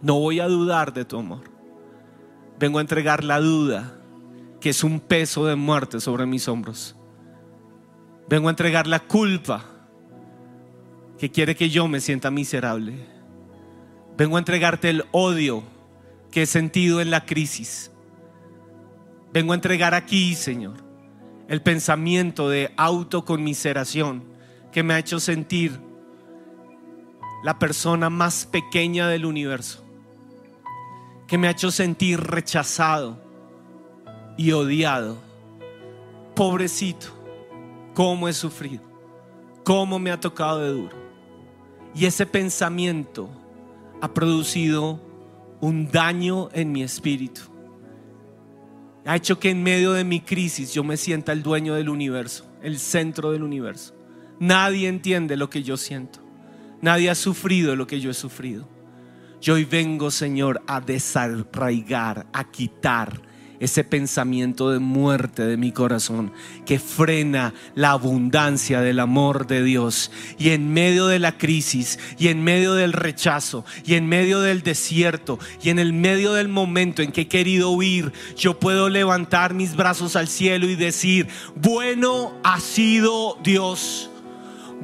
no 0.01 0.19
voy 0.19 0.41
a 0.41 0.49
dudar 0.49 0.95
de 0.95 1.05
tu 1.05 1.19
amor. 1.19 1.43
Vengo 2.59 2.79
a 2.79 2.81
entregar 2.81 3.23
la 3.23 3.39
duda, 3.39 4.01
que 4.63 4.71
es 4.71 4.83
un 4.83 4.99
peso 4.99 5.45
de 5.45 5.57
muerte 5.57 6.01
sobre 6.01 6.25
mis 6.25 6.49
hombros. 6.49 6.97
Vengo 8.33 8.49
a 8.49 8.53
entregar 8.53 8.87
la 8.87 9.01
culpa, 9.01 9.63
que 11.19 11.31
quiere 11.31 11.55
que 11.55 11.69
yo 11.69 11.87
me 11.87 12.01
sienta 12.01 12.31
miserable. 12.31 12.95
Vengo 14.17 14.37
a 14.37 14.39
entregarte 14.39 14.89
el 14.89 15.05
odio 15.13 15.63
que 16.31 16.41
he 16.41 16.47
sentido 16.47 17.03
en 17.03 17.11
la 17.11 17.27
crisis. 17.27 17.91
Vengo 19.35 19.53
a 19.53 19.57
entregar 19.57 19.93
aquí, 19.93 20.35
Señor, 20.35 20.79
el 21.47 21.61
pensamiento 21.61 22.49
de 22.49 22.73
autoconmiseración 22.79 24.25
que 24.73 24.83
me 24.83 24.95
ha 24.95 24.99
hecho 24.99 25.21
sentir 25.21 25.79
la 27.45 27.59
persona 27.59 28.09
más 28.09 28.47
pequeña 28.47 29.09
del 29.09 29.27
universo, 29.27 29.85
que 31.29 31.37
me 31.37 31.49
ha 31.49 31.51
hecho 31.51 31.71
sentir 31.71 32.19
rechazado 32.19 33.23
y 34.39 34.53
odiado. 34.53 35.19
Pobrecito, 36.35 37.22
cómo 37.95 38.29
he 38.29 38.33
sufrido, 38.33 38.83
cómo 39.65 39.99
me 39.99 40.11
ha 40.11 40.21
tocado 40.21 40.61
de 40.61 40.71
duro. 40.71 40.97
Y 41.95 42.07
ese 42.07 42.27
pensamiento 42.27 43.29
ha 44.01 44.13
producido 44.15 45.01
un 45.61 45.91
daño 45.91 46.49
en 46.53 46.73
mi 46.73 46.83
espíritu. 46.83 47.43
Ha 49.05 49.17
hecho 49.17 49.39
que 49.39 49.51
en 49.51 49.63
medio 49.63 49.93
de 49.93 50.05
mi 50.05 50.21
crisis 50.21 50.73
yo 50.73 50.85
me 50.85 50.97
sienta 50.97 51.33
el 51.33 51.43
dueño 51.43 51.75
del 51.75 51.89
universo, 51.89 52.47
el 52.63 52.79
centro 52.79 53.33
del 53.33 53.43
universo. 53.43 53.95
Nadie 54.39 54.89
entiende 54.89 55.37
lo 55.37 55.51
que 55.51 55.63
yo 55.63 55.77
siento. 55.77 56.21
Nadie 56.81 57.11
ha 57.11 57.15
sufrido 57.15 57.77
lo 57.77 57.87
que 57.87 58.01
yo 58.01 58.11
he 58.11 58.15
sufrido. 58.15 58.69
Yo 59.41 59.55
hoy 59.55 59.65
vengo, 59.65 60.11
Señor, 60.11 60.63
a 60.67 60.81
desarraigar, 60.81 62.27
a 62.33 62.51
quitar 62.51 63.23
ese 63.63 63.85
pensamiento 63.85 64.71
de 64.73 64.81
muerte 64.81 65.47
de 65.47 65.57
mi 65.57 65.71
corazón 65.71 66.33
que 66.67 66.81
frena 66.81 67.55
la 67.77 67.93
abundancia 67.93 68.81
del 68.81 68.99
amor 68.99 69.47
de 69.47 69.63
Dios. 69.63 70.11
Y 70.37 70.51
en 70.51 70.73
medio 70.73 71.07
de 71.07 71.21
la 71.21 71.39
crisis, 71.39 72.01
y 72.19 72.27
en 72.27 72.43
medio 72.43 72.75
del 72.75 72.93
rechazo, 72.93 73.65
y 73.87 73.95
en 73.95 74.09
medio 74.09 74.41
del 74.41 74.63
desierto, 74.63 75.39
y 75.63 75.71
en 75.71 75.79
el 75.79 75.93
medio 75.93 76.33
del 76.33 76.49
momento 76.49 77.03
en 77.03 77.13
que 77.13 77.21
he 77.21 77.29
querido 77.29 77.71
huir, 77.71 78.13
yo 78.37 78.59
puedo 78.59 78.89
levantar 78.89 79.55
mis 79.55 79.77
brazos 79.77 80.17
al 80.17 80.27
cielo 80.27 80.69
y 80.69 80.75
decir, 80.75 81.29
bueno 81.55 82.33
ha 82.43 82.59
sido 82.59 83.39
Dios, 83.45 84.11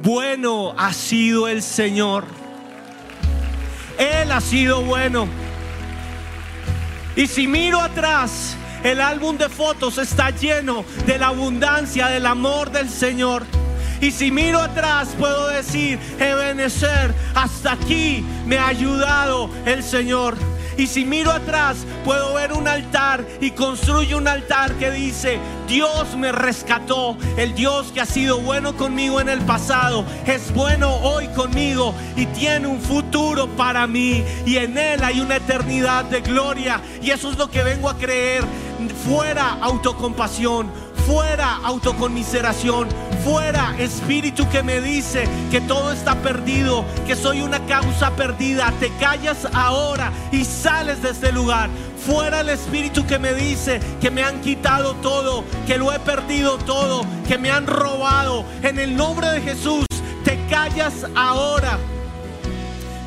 bueno 0.01 0.73
ha 0.77 0.93
sido 0.93 1.49
el 1.49 1.61
Señor. 1.61 2.23
Él 3.97 4.31
ha 4.31 4.39
sido 4.39 4.81
bueno. 4.83 5.27
Y 7.17 7.27
si 7.27 7.45
miro 7.45 7.81
atrás, 7.81 8.55
el 8.83 9.01
álbum 9.01 9.37
de 9.37 9.49
fotos 9.49 9.97
está 9.97 10.29
lleno 10.31 10.85
de 11.05 11.17
la 11.17 11.27
abundancia 11.27 12.07
del 12.07 12.25
amor 12.25 12.71
del 12.71 12.89
Señor. 12.89 13.43
Y 14.01 14.11
si 14.11 14.31
miro 14.31 14.59
atrás, 14.59 15.09
puedo 15.17 15.47
decir, 15.49 15.99
Ebenezer, 16.19 17.13
hasta 17.35 17.73
aquí 17.73 18.23
me 18.45 18.57
ha 18.57 18.67
ayudado 18.67 19.49
el 19.65 19.83
Señor. 19.83 20.37
Y 20.79 20.87
si 20.87 21.03
miro 21.03 21.29
atrás, 21.29 21.85
puedo 22.05 22.35
ver 22.35 22.53
un 22.53 22.65
altar 22.65 23.25
y 23.41 23.51
construyo 23.51 24.17
un 24.17 24.29
altar 24.29 24.71
que 24.75 24.89
dice, 24.91 25.37
Dios 25.67 26.15
me 26.15 26.31
rescató, 26.31 27.17
el 27.35 27.53
Dios 27.53 27.91
que 27.91 27.99
ha 27.99 28.05
sido 28.05 28.39
bueno 28.39 28.77
conmigo 28.77 29.19
en 29.19 29.27
el 29.27 29.41
pasado, 29.41 30.05
es 30.25 30.53
bueno 30.53 30.95
hoy 30.95 31.27
conmigo 31.35 31.93
y 32.15 32.27
tiene 32.27 32.67
un 32.67 32.79
futuro 32.79 33.49
para 33.57 33.87
mí. 33.87 34.23
Y 34.45 34.55
en 34.55 34.77
Él 34.77 35.03
hay 35.03 35.19
una 35.19 35.35
eternidad 35.35 36.05
de 36.05 36.21
gloria. 36.21 36.81
Y 37.01 37.11
eso 37.11 37.29
es 37.29 37.37
lo 37.37 37.51
que 37.51 37.61
vengo 37.61 37.89
a 37.89 37.97
creer. 37.97 38.45
Fuera 39.05 39.57
autocompasión, 39.61 40.71
fuera 41.09 41.55
autoconmiseración, 41.63 42.87
fuera 43.23 43.73
espíritu 43.79 44.47
que 44.47 44.61
me 44.61 44.79
dice 44.79 45.27
que 45.49 45.59
todo 45.59 45.91
está 45.91 46.13
perdido, 46.21 46.85
que 47.07 47.15
soy 47.15 47.41
una 47.41 47.65
causa 47.65 48.11
perdida. 48.11 48.71
Te 48.79 48.91
callas 48.99 49.47
ahora 49.51 50.11
y 50.31 50.45
sales 50.45 51.01
de 51.01 51.09
este 51.09 51.31
lugar. 51.31 51.67
Fuera 52.05 52.41
el 52.41 52.49
espíritu 52.49 53.07
que 53.07 53.17
me 53.17 53.33
dice 53.33 53.79
que 53.99 54.11
me 54.11 54.21
han 54.21 54.39
quitado 54.41 54.93
todo, 54.97 55.43
que 55.65 55.79
lo 55.79 55.91
he 55.91 55.97
perdido 55.97 56.59
todo, 56.59 57.03
que 57.27 57.39
me 57.39 57.49
han 57.49 57.65
robado. 57.65 58.45
En 58.61 58.77
el 58.77 58.95
nombre 58.95 59.29
de 59.29 59.41
Jesús, 59.41 59.87
te 60.23 60.39
callas 60.45 61.07
ahora. 61.15 61.79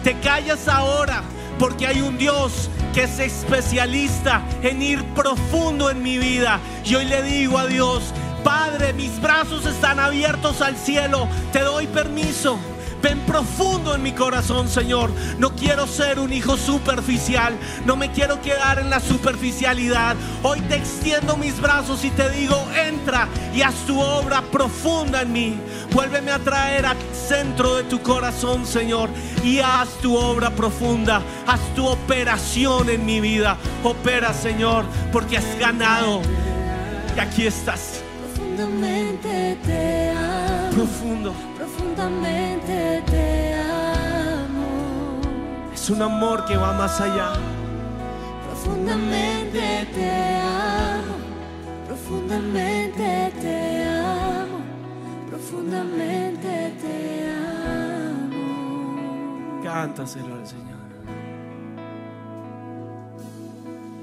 Te 0.03 0.19
callas 0.19 0.67
ahora 0.67 1.23
porque 1.57 1.87
hay 1.87 2.01
un 2.01 2.19
Dios 2.19 2.69
que 2.93 3.05
es 3.05 3.19
especialista 3.19 4.43
en 4.63 4.83
ir 4.83 5.05
profundo 5.15 5.91
en 5.91 6.03
mi 6.03 6.19
vida. 6.19 6.61
Y 6.85 6.95
hoy 6.95 7.07
le 7.07 7.23
digo 7.23 7.59
a 7.59 7.67
Dios, 7.67 8.13
Padre, 8.45 8.93
mis 8.93 9.21
brazos 9.21 9.67
están 9.67 10.01
abiertos 10.01 10.61
al 10.61 10.77
cielo, 10.77 11.29
te 11.53 11.61
doy 11.61 11.87
permiso. 11.87 12.59
Ven 13.03 13.19
profundo 13.27 13.95
en 13.95 14.03
mi 14.03 14.13
corazón, 14.13 14.69
Señor. 14.69 15.11
No 15.39 15.55
quiero 15.57 15.87
ser 15.89 16.21
un 16.21 16.33
hijo 16.33 16.57
superficial. 16.57 17.55
No 17.85 17.97
me 17.97 18.13
quiero 18.13 18.41
quedar 18.41 18.79
en 18.79 18.91
la 18.91 19.01
superficialidad. 19.01 20.15
Hoy 20.43 20.61
te 20.63 20.77
extiendo 20.77 21.37
mis 21.37 21.61
brazos 21.61 22.05
y 22.05 22.11
te 22.11 22.31
digo, 22.31 22.65
entra 22.77 23.29
y 23.53 23.63
haz 23.63 23.75
tu 23.87 24.01
obra 24.01 24.41
profunda 24.43 25.23
en 25.23 25.33
mí. 25.33 25.59
Vuélveme 25.93 26.31
a 26.31 26.39
traer 26.39 26.87
al 26.87 26.97
centro 27.13 27.77
de 27.77 27.83
tu 27.85 28.01
corazón, 28.01 28.65
Señor. 28.65 29.11
Y 29.43 29.59
haz 29.59 29.89
tu 30.01 30.17
obra 30.17 30.51
profunda. 30.51 31.23
Haz 31.47 31.61
tu 31.75 31.87
operación 31.87 32.89
en 32.89 33.05
mi 33.05 33.21
vida. 33.21 33.57
Opera, 33.83 34.33
Señor, 34.33 34.85
porque 35.11 35.39
has 35.39 35.59
ganado. 35.59 36.23
Y 37.17 37.21
aquí 37.21 37.47
estás. 37.47 38.01
Profundamente 38.35 39.59
te 39.65 40.11
amo. 40.11 40.71
Profundo. 40.71 41.35
Profundamente 41.57 42.82
Es 45.83 45.91
un 45.91 46.01
amor 46.01 46.45
que 46.45 46.57
va 46.57 46.73
más 46.75 47.01
allá. 47.01 47.33
Profundamente 48.47 49.85
te 49.93 50.37
amo. 50.37 51.17
Profundamente 51.89 53.33
te 53.41 53.85
amo. 53.89 54.61
Profundamente 55.29 56.73
te 56.81 57.29
amo. 58.31 58.43
Cántaselo 59.65 60.37
al 60.37 60.47
Señor. 60.47 60.79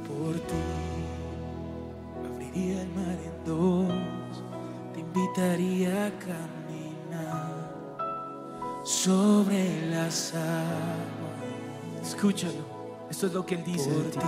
Por 0.06 0.36
ti 0.50 0.66
abriría 2.26 2.82
el 2.82 2.90
mar 2.90 3.20
en 3.24 3.38
dos, 3.46 3.88
te 4.94 5.00
invitaría 5.00 6.08
a 6.08 6.12
caminar 6.20 7.72
sobre 8.84 9.90
las 9.90 10.34
aguas. 10.36 11.19
Escúchalo. 12.04 12.80
Esto 13.10 13.28
es 13.28 13.34
lo 13.34 13.46
que 13.46 13.56
Él 13.56 13.64
dice 13.64 13.90
Por 13.90 14.04
ti. 14.12 14.20
ti 14.20 14.26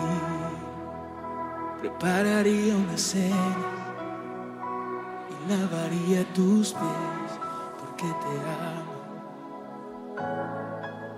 prepararía 1.81 2.75
una 2.75 2.95
cena 2.95 3.35
y 5.29 5.49
lavaría 5.51 6.23
tus 6.33 6.73
pies 6.73 7.31
porque 7.79 8.05
te 8.05 8.33
amo. 8.67 8.91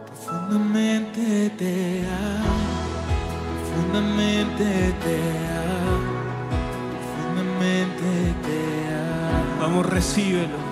Profundamente 0.05 1.49
te 1.57 2.05
amo, 2.07 2.61
profundamente 3.59 4.95
te 5.03 5.17
amo, 5.49 6.13
profundamente 6.93 8.09
te 8.45 8.57
amo. 8.95 9.61
Vamos, 9.61 9.85
recíbelo. 9.85 10.62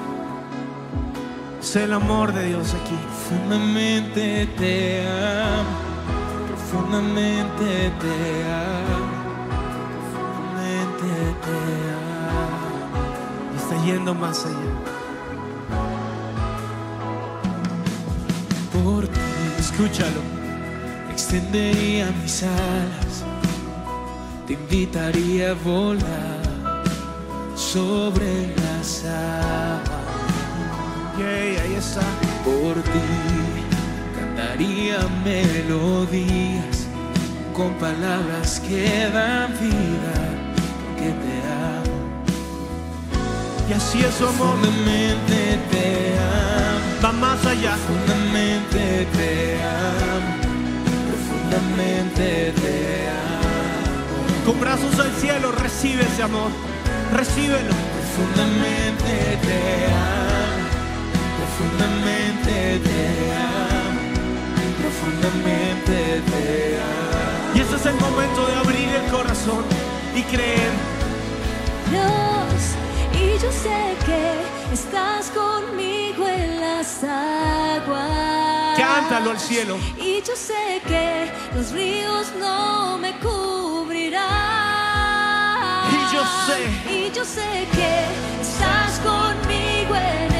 Es 1.62 1.76
el 1.76 1.94
amor 1.94 2.34
de 2.34 2.48
Dios 2.48 2.74
aquí. 2.74 2.96
Profundamente 3.30 4.48
te 4.58 5.08
amo, 5.08 5.70
profundamente 6.48 7.92
te 8.02 8.44
amo, 8.50 9.06
profundamente 9.94 11.10
te 11.46 11.58
amo. 11.96 12.72
Y 13.54 13.58
está 13.58 13.86
yendo 13.86 14.14
más 14.16 14.46
allá. 14.46 14.74
Por 18.84 19.08
ti 19.08 19.20
Escúchalo. 19.60 20.22
extendería 21.12 22.12
mis 22.24 22.44
alas, 22.44 23.24
te 24.48 24.54
invitaría 24.54 25.52
a 25.52 25.54
volar 25.54 26.42
sobre 27.56 28.54
las 28.58 29.06
aguas. 29.06 30.01
Por 32.46 32.76
ti 32.84 33.08
cantaría 34.16 35.00
melodías 35.26 36.88
con 37.54 37.74
palabras 37.74 38.60
que 38.62 39.10
dan 39.12 39.52
vida, 39.60 40.16
porque 40.86 41.10
te 41.24 41.36
amo. 41.74 41.98
Y 43.70 43.74
así 43.74 44.00
es 44.04 44.22
amor. 44.22 44.58
Profundamente 44.60 45.60
te 45.72 45.86
amo, 46.20 47.04
Va 47.04 47.12
más 47.12 47.46
allá. 47.46 47.74
profundamente 47.76 49.08
te 49.18 49.58
amo, 49.64 50.32
profundamente 51.10 52.54
te 52.62 52.76
amo, 53.10 54.46
Con 54.46 54.60
brazos 54.60 55.00
al 55.00 55.12
cielo, 55.20 55.52
recibe 55.52 56.04
ese 56.04 56.24
amor. 56.24 56.52
Recíbelo. 57.14 57.74
profundamente 57.96 59.40
te 59.46 59.86
amo, 59.88 60.41
profundamente 61.62 62.80
te 62.80 63.02
amo, 63.36 64.02
profundamente 64.82 66.22
te 66.32 66.80
amo. 66.80 67.56
Y 67.56 67.60
este 67.60 67.76
es 67.76 67.86
el 67.86 67.96
momento 67.96 68.48
de 68.48 68.56
abrir 68.56 68.90
el 68.90 69.12
corazón 69.12 69.64
y 70.16 70.22
creer. 70.24 70.72
Dios, 71.90 72.76
y 73.14 73.38
yo 73.44 73.52
sé 73.52 73.96
que 74.06 74.74
estás 74.74 75.30
conmigo 75.30 76.28
en 76.28 76.62
las 76.62 77.04
aguas. 77.04 78.78
Cántalo 78.78 79.32
al 79.32 79.40
cielo. 79.40 79.78
Y 79.98 80.22
yo 80.22 80.36
sé 80.36 80.82
que 80.88 81.32
los 81.56 81.72
ríos 81.72 82.32
no 82.40 82.98
me 82.98 83.14
cubrirán. 83.20 84.22
Y 85.92 86.14
yo 86.14 86.24
sé. 86.48 86.60
Y 86.92 87.12
yo 87.12 87.24
sé 87.26 87.68
que 87.74 88.06
estás 88.42 89.00
conmigo 89.00 89.96
en 89.96 90.31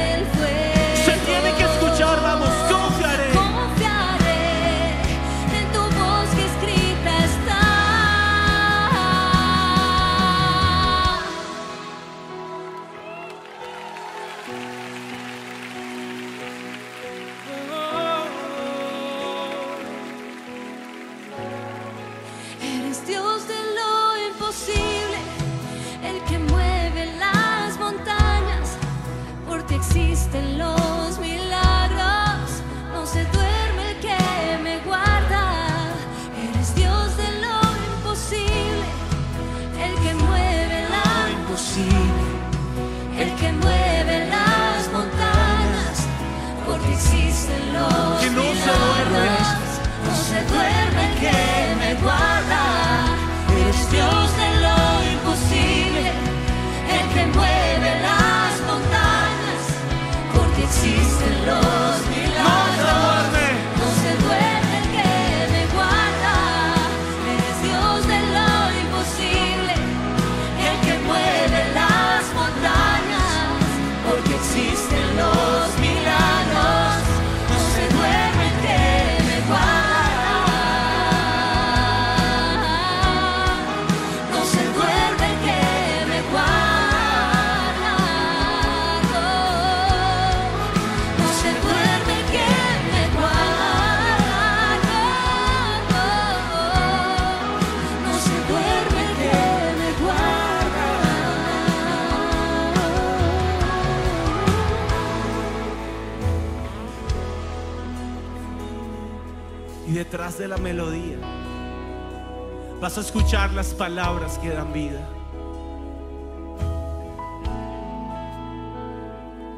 vas 112.82 112.98
a 112.98 113.00
escuchar 113.00 113.52
las 113.52 113.74
palabras 113.74 114.38
que 114.38 114.48
dan 114.48 114.72
vida. 114.72 115.08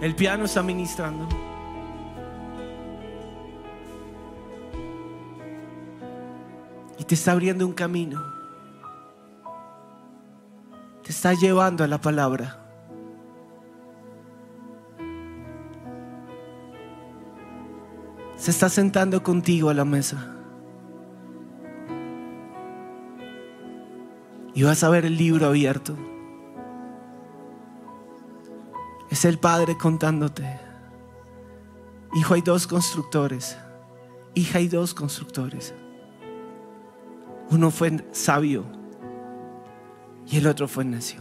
El 0.03 0.15
piano 0.15 0.45
está 0.45 0.63
ministrando. 0.63 1.27
Y 6.99 7.05
te 7.05 7.15
está 7.15 7.33
abriendo 7.33 7.67
un 7.67 7.73
camino. 7.73 8.23
Te 11.03 11.11
está 11.11 11.33
llevando 11.33 11.83
a 11.83 11.87
la 11.87 11.99
palabra. 11.99 12.59
Se 18.37 18.51
está 18.51 18.69
sentando 18.69 19.23
contigo 19.23 19.71
a 19.71 19.75
la 19.75 19.87
mesa. 19.87 20.34
Y 24.55 24.63
vas 24.63 24.85
a 24.85 24.89
ver 24.89 25.05
el 25.05 25.17
libro 25.17 25.47
abierto. 25.47 25.97
Es 29.11 29.25
el 29.25 29.39
Padre 29.39 29.77
contándote. 29.77 30.61
Hijo, 32.15 32.35
hay 32.35 32.43
dos 32.43 32.67
constructores. 32.67 33.57
Hija, 34.35 34.59
hay 34.59 34.69
dos 34.69 34.95
constructores. 34.95 35.75
Uno 37.51 37.71
fue 37.71 38.05
sabio 38.13 38.65
y 40.27 40.39
el 40.39 40.47
otro 40.47 40.69
fue 40.69 40.85
necio. 40.85 41.21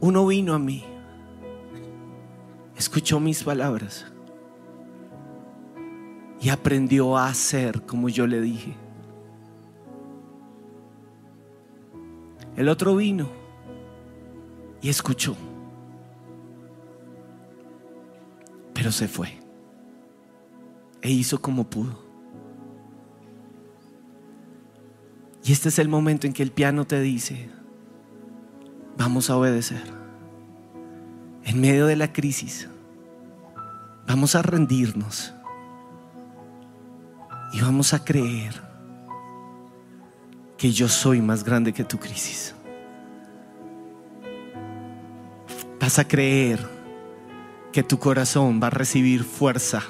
Uno 0.00 0.26
vino 0.26 0.54
a 0.54 0.58
mí, 0.58 0.84
escuchó 2.76 3.18
mis 3.18 3.42
palabras 3.42 4.06
y 6.40 6.50
aprendió 6.50 7.16
a 7.16 7.28
hacer 7.28 7.82
como 7.82 8.08
yo 8.08 8.26
le 8.26 8.40
dije. 8.40 8.85
El 12.56 12.68
otro 12.68 12.96
vino 12.96 13.28
y 14.80 14.88
escuchó, 14.88 15.36
pero 18.72 18.90
se 18.90 19.08
fue 19.08 19.38
e 21.02 21.10
hizo 21.10 21.40
como 21.40 21.68
pudo. 21.68 22.04
Y 25.44 25.52
este 25.52 25.68
es 25.68 25.78
el 25.78 25.88
momento 25.88 26.26
en 26.26 26.32
que 26.32 26.42
el 26.42 26.50
piano 26.50 26.86
te 26.86 27.00
dice, 27.00 27.48
vamos 28.96 29.30
a 29.30 29.36
obedecer. 29.36 29.82
En 31.44 31.60
medio 31.60 31.86
de 31.86 31.94
la 31.94 32.12
crisis, 32.12 32.68
vamos 34.08 34.34
a 34.34 34.42
rendirnos 34.42 35.32
y 37.52 37.60
vamos 37.60 37.94
a 37.94 38.04
creer 38.04 38.65
que 40.56 40.72
yo 40.72 40.88
soy 40.88 41.20
más 41.20 41.44
grande 41.44 41.72
que 41.72 41.84
tu 41.84 41.98
crisis. 41.98 42.54
Vas 45.80 45.98
a 45.98 46.08
creer 46.08 46.58
que 47.72 47.82
tu 47.82 47.98
corazón 47.98 48.60
va 48.62 48.68
a 48.68 48.70
recibir 48.70 49.22
fuerza 49.22 49.82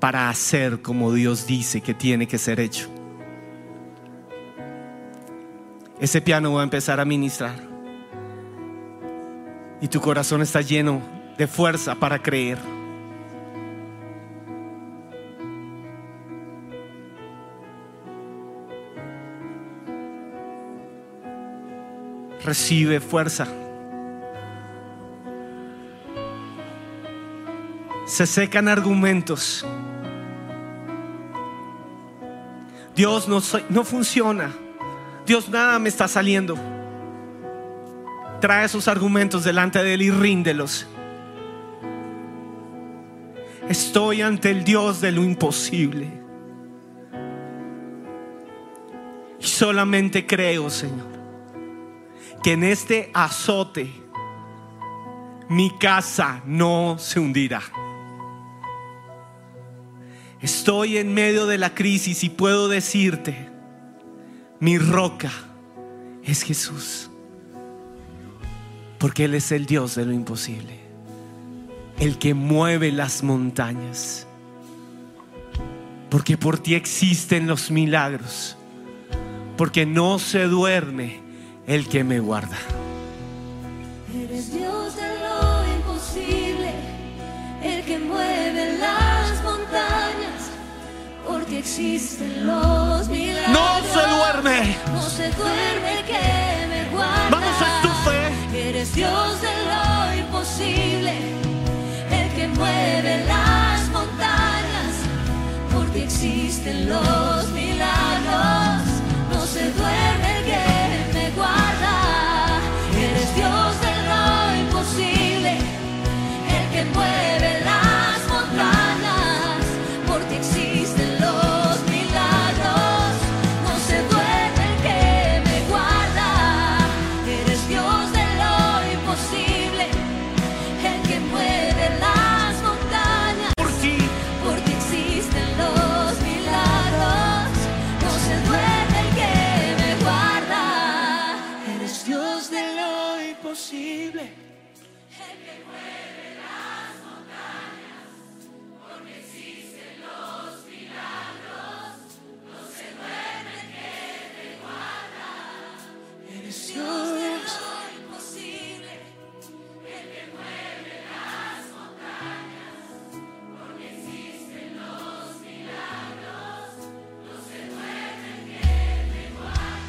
para 0.00 0.28
hacer 0.28 0.82
como 0.82 1.12
Dios 1.12 1.46
dice 1.46 1.80
que 1.80 1.94
tiene 1.94 2.26
que 2.26 2.38
ser 2.38 2.58
hecho. 2.58 2.88
Ese 6.00 6.20
piano 6.20 6.52
va 6.54 6.62
a 6.62 6.64
empezar 6.64 6.98
a 6.98 7.04
ministrar. 7.04 7.54
Y 9.80 9.86
tu 9.86 10.00
corazón 10.00 10.42
está 10.42 10.60
lleno 10.60 11.00
de 11.38 11.46
fuerza 11.46 11.94
para 11.94 12.20
creer. 12.20 12.58
Recibe 22.44 23.00
fuerza. 23.00 23.46
Se 28.06 28.26
secan 28.26 28.68
argumentos. 28.68 29.64
Dios 32.94 33.28
no, 33.28 33.40
no 33.70 33.84
funciona. 33.84 34.52
Dios 35.26 35.48
nada 35.48 35.78
me 35.78 35.88
está 35.88 36.08
saliendo. 36.08 36.56
Trae 38.40 38.66
esos 38.66 38.88
argumentos 38.88 39.44
delante 39.44 39.82
de 39.82 39.94
Él 39.94 40.02
y 40.02 40.10
ríndelos. 40.10 40.86
Estoy 43.68 44.20
ante 44.20 44.50
el 44.50 44.64
Dios 44.64 45.00
de 45.00 45.12
lo 45.12 45.22
imposible. 45.22 46.08
Y 49.38 49.44
solamente 49.44 50.26
creo, 50.26 50.68
Señor, 50.68 51.21
que 52.42 52.52
en 52.52 52.64
este 52.64 53.10
azote 53.14 53.92
mi 55.48 55.70
casa 55.78 56.42
no 56.44 56.96
se 56.98 57.20
hundirá. 57.20 57.62
Estoy 60.40 60.96
en 60.96 61.14
medio 61.14 61.46
de 61.46 61.56
la 61.56 61.72
crisis 61.72 62.24
y 62.24 62.28
puedo 62.28 62.68
decirte, 62.68 63.48
mi 64.58 64.76
roca 64.78 65.30
es 66.24 66.42
Jesús. 66.42 67.10
Porque 68.98 69.24
Él 69.24 69.34
es 69.34 69.52
el 69.52 69.66
Dios 69.66 69.94
de 69.94 70.04
lo 70.04 70.12
imposible. 70.12 70.80
El 71.98 72.18
que 72.18 72.34
mueve 72.34 72.90
las 72.90 73.22
montañas. 73.22 74.26
Porque 76.08 76.36
por 76.36 76.58
ti 76.58 76.74
existen 76.74 77.46
los 77.46 77.70
milagros. 77.70 78.56
Porque 79.56 79.86
no 79.86 80.18
se 80.18 80.44
duerme 80.44 81.21
el 81.66 81.88
que 81.88 82.04
me 82.04 82.20
guarda. 82.20 82.56
Eres 84.14 84.52
Dios 84.52 84.96
de 84.96 85.08
lo 85.20 85.74
imposible, 85.76 86.72
el 87.62 87.84
que 87.84 87.98
mueve 87.98 88.78
las 88.78 89.42
montañas, 89.42 90.50
porque 91.26 91.58
existen 91.60 92.46
los 92.46 93.08
milagros. 93.08 93.48
No 93.52 93.80
se 93.92 94.08
duerme. 94.08 94.76
No 94.92 95.02
se 95.02 95.30
duerme 95.30 95.98
el 95.98 96.04
que 96.04 96.66
me 96.68 96.90
guarda. 96.90 97.30
Vamos, 97.30 97.56
es 97.60 97.82
tu 97.82 98.10
fe. 98.10 98.68
Eres 98.68 98.94
Dios 98.94 99.40
de 99.40 99.48
lo 99.48 100.18
imposible, 100.18 101.14
el 102.10 102.34
que 102.34 102.48
mueve 102.48 103.24
las 103.26 103.88
montañas, 103.88 104.94
porque 105.72 106.04
existen 106.04 106.88
los 106.88 107.48
milagros. 107.50 107.71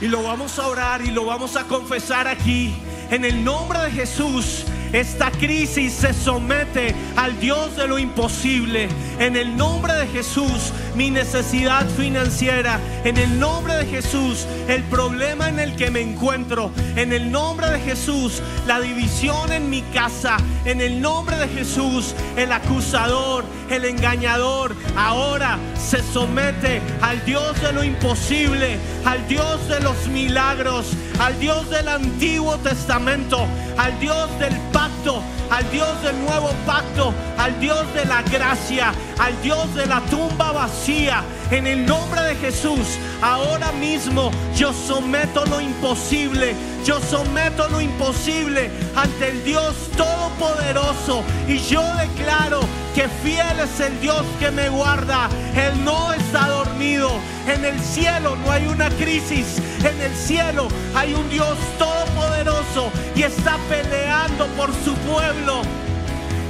Y 0.04 0.10
lo 0.10 0.22
vamos 0.22 0.60
a 0.60 0.68
orar 0.68 1.02
y 1.02 1.12
lo 1.12 1.24
vamos 1.24 1.56
a 1.56 1.64
confesar 1.64 2.28
aquí. 2.28 2.76
En 3.10 3.24
el 3.24 3.42
nombre 3.42 3.80
de 3.84 3.92
Jesús, 3.92 4.66
esta 4.94 5.32
crisis 5.32 5.92
se 5.92 6.14
somete 6.14 6.94
al 7.18 7.40
Dios 7.40 7.76
de 7.76 7.88
lo 7.88 7.98
imposible. 7.98 8.88
En 9.20 9.36
el 9.36 9.58
nombre 9.58 9.94
de 9.94 10.08
Jesús, 10.08 10.72
mi 10.96 11.10
necesidad 11.10 11.90
financiera. 11.90 12.80
En 13.04 13.18
el 13.18 13.40
nombre 13.40 13.74
de 13.74 13.86
Jesús, 13.88 14.46
el 14.68 14.84
problema 14.84 15.50
en 15.50 15.60
el 15.60 15.76
que 15.76 15.90
me 15.90 16.02
encuentro. 16.02 16.72
En 16.96 17.12
el 17.12 17.32
nombre 17.32 17.72
de 17.72 17.80
Jesús, 17.80 18.44
la 18.68 18.80
división 18.80 19.52
en 19.52 19.70
mi 19.72 19.82
casa. 19.82 20.38
En 20.64 20.80
el 20.80 21.02
nombre 21.02 21.38
de 21.38 21.48
Jesús, 21.48 22.14
el 22.38 22.52
acusador, 22.52 23.44
el 23.72 23.86
engañador, 23.86 24.76
ahora 24.96 25.58
se 25.76 26.04
somete 26.04 26.82
al 27.02 27.26
Dios 27.26 27.60
de 27.62 27.74
lo 27.74 27.84
imposible, 27.84 28.78
al 29.06 29.28
Dios 29.28 29.68
de 29.68 29.80
los 29.80 30.08
milagros, 30.08 30.94
al 31.24 31.40
Dios 31.40 31.70
del 31.70 31.88
Antiguo 31.88 32.58
Testamento, 32.58 33.48
al 33.78 33.98
Dios 34.02 34.28
del 34.40 34.58
pacto, 34.74 35.24
al 35.50 35.72
Dios 35.72 36.02
del 36.04 36.20
nuevo 36.20 36.50
pacto, 36.66 37.14
al 37.38 37.58
Dios 37.62 37.82
de 37.94 38.04
la 38.04 38.22
gracia, 38.24 38.94
al 39.20 39.42
Dios 39.42 39.74
de 39.74 39.86
la 39.86 40.02
tumba 40.02 40.52
vacía. 40.52 41.24
En 41.50 41.66
el 41.66 41.86
nombre 41.86 42.22
de 42.24 42.36
Jesús, 42.36 42.98
ahora 43.22 43.72
mismo 43.72 44.32
yo 44.58 44.74
someto 44.74 45.46
lo 45.46 45.62
imposible, 45.62 46.56
yo 46.84 47.00
someto 47.00 47.70
lo 47.70 47.80
imposible 47.80 48.70
ante 48.94 49.30
el 49.30 49.46
Dios 49.46 49.76
Todopoderoso 49.96 51.24
y 51.48 51.58
yo 51.60 51.84
declaro 51.96 52.60
que 52.94 53.08
fiel 53.24 53.60
es 53.60 53.80
el 53.80 54.00
Dios 54.00 54.24
que 54.40 54.52
me 54.52 54.70
guarda. 54.70 55.28
Él 55.56 55.84
no 55.84 56.14
está 56.14 56.48
dormido. 56.48 57.12
En 57.48 57.66
el 57.66 57.80
cielo 57.80 58.36
no 58.36 58.52
hay 58.52 58.68
una 58.68 58.90
crisis. 58.90 59.60
En 59.80 60.00
el 60.02 60.16
cielo 60.16 60.68
hay 60.96 61.14
un 61.14 61.28
Dios 61.30 61.58
todopoderoso 61.78 62.92
y 63.16 63.24
está 63.24 63.58
peleando 63.70 64.46
por 64.58 64.70
su 64.84 64.94
pueblo. 64.96 65.62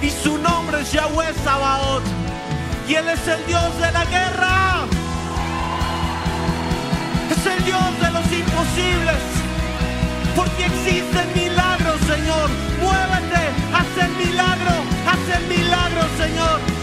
Y 0.02 0.10
su 0.10 0.38
nombre 0.38 0.82
es 0.82 0.92
Yahweh 0.92 1.34
Sabaoth. 1.44 2.04
Y 2.88 2.96
Él 2.96 3.08
es 3.08 3.28
el 3.28 3.46
Dios 3.46 3.80
de 3.80 3.92
la 3.92 4.06
guerra. 4.06 4.86
Es 7.32 7.46
el 7.46 7.64
Dios 7.64 8.02
de 8.02 8.12
los 8.12 8.26
imposibles. 8.26 9.43
Porque 10.36 10.66
existen 10.66 11.28
milagros, 11.36 12.00
Señor. 12.02 12.50
Muévete, 12.82 13.44
haz 13.74 14.06
el 14.06 14.12
milagro, 14.26 14.72
haz 15.08 15.38
el 15.38 15.48
milagro, 15.48 16.02
Señor. 16.18 16.83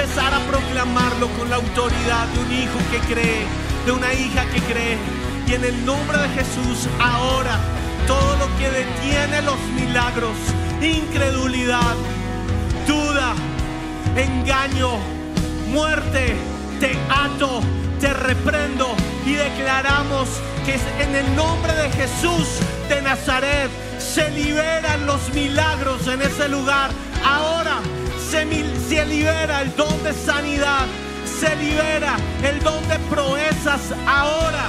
Empezar 0.00 0.32
a 0.32 0.38
proclamarlo 0.46 1.26
con 1.36 1.50
la 1.50 1.56
autoridad 1.56 2.28
de 2.28 2.38
un 2.38 2.52
hijo 2.52 2.78
que 2.92 2.98
cree, 3.12 3.44
de 3.84 3.90
una 3.90 4.12
hija 4.14 4.44
que 4.46 4.60
cree. 4.60 4.96
Y 5.48 5.54
en 5.54 5.64
el 5.64 5.84
nombre 5.84 6.18
de 6.18 6.28
Jesús, 6.28 6.88
ahora, 7.00 7.58
todo 8.06 8.36
lo 8.36 8.46
que 8.58 8.70
detiene 8.70 9.42
los 9.42 9.58
milagros, 9.74 10.36
incredulidad, 10.80 11.96
duda, 12.86 13.34
engaño, 14.14 14.98
muerte, 15.72 16.36
te 16.78 16.96
ato, 17.10 17.60
te 17.98 18.14
reprendo 18.14 18.94
y 19.26 19.32
declaramos 19.32 20.28
que 20.64 20.78
en 21.02 21.16
el 21.16 21.34
nombre 21.34 21.74
de 21.74 21.90
Jesús 21.90 22.60
de 22.88 23.02
Nazaret 23.02 23.68
se 23.98 24.30
liberan 24.30 25.06
los 25.06 25.34
milagros 25.34 26.06
en 26.06 26.22
ese 26.22 26.48
lugar. 26.48 26.90
Ahora 27.24 27.80
se, 28.30 28.44
libera 29.06 29.62
el 29.62 29.74
don 29.74 30.02
de 30.02 30.12
sanidad, 30.12 30.86
se 31.24 31.56
libera 31.56 32.16
el 32.42 32.60
don 32.62 32.86
de 32.88 32.98
proezas. 33.10 33.80
Ahora 34.06 34.68